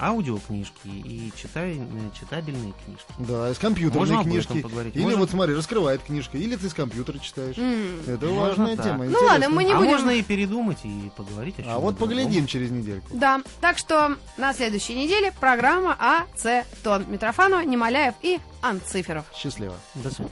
аудиокнижки 0.00 0.86
и 0.86 1.32
читай, 1.36 1.80
читабельные 2.18 2.72
книжки. 2.84 3.04
Да, 3.18 3.50
из 3.50 3.58
компьютерной 3.58 3.98
Можно 4.00 4.20
об 4.20 4.26
книжки. 4.26 4.50
этом 4.50 4.62
поговорить? 4.62 4.94
Или 4.94 5.02
Можно? 5.02 5.18
вот 5.18 5.30
смотри, 5.30 5.54
раскрывает 5.56 6.02
книжка, 6.02 6.38
или 6.38 6.54
ты 6.54 6.68
с 6.70 6.74
компьютера 6.74 7.18
читаешь. 7.18 7.58
М. 7.58 8.00
Это 8.06 8.26
Можно 8.26 8.40
важная 8.40 8.76
так. 8.76 8.84
тема. 8.86 8.98
Ну 8.98 9.04
интересно. 9.06 9.26
ладно, 9.28 9.48
мы 9.48 9.64
не 9.64 9.72
а 9.72 9.76
будем... 9.78 9.90
можно 9.90 10.10
и 10.10 10.22
передумать, 10.22 10.78
и 10.84 11.10
поговорить 11.16 11.58
о 11.58 11.62
А 11.62 11.64
чем 11.64 11.80
вот 11.80 11.98
поглядим 11.98 12.46
через 12.46 12.70
недельку. 12.70 13.08
Да, 13.14 13.40
так 13.60 13.78
что 13.78 14.16
на 14.36 14.52
следующей 14.54 14.94
неделе 14.94 15.32
программа 15.40 15.96
АЦ 15.98 16.64
Тон. 16.84 17.04
Митрофанова, 17.08 17.62
Немоляев 17.62 18.14
и 18.22 18.38
Анциферов. 18.60 19.24
Счастливо. 19.34 19.74
До 19.96 20.08
свидания. 20.10 20.30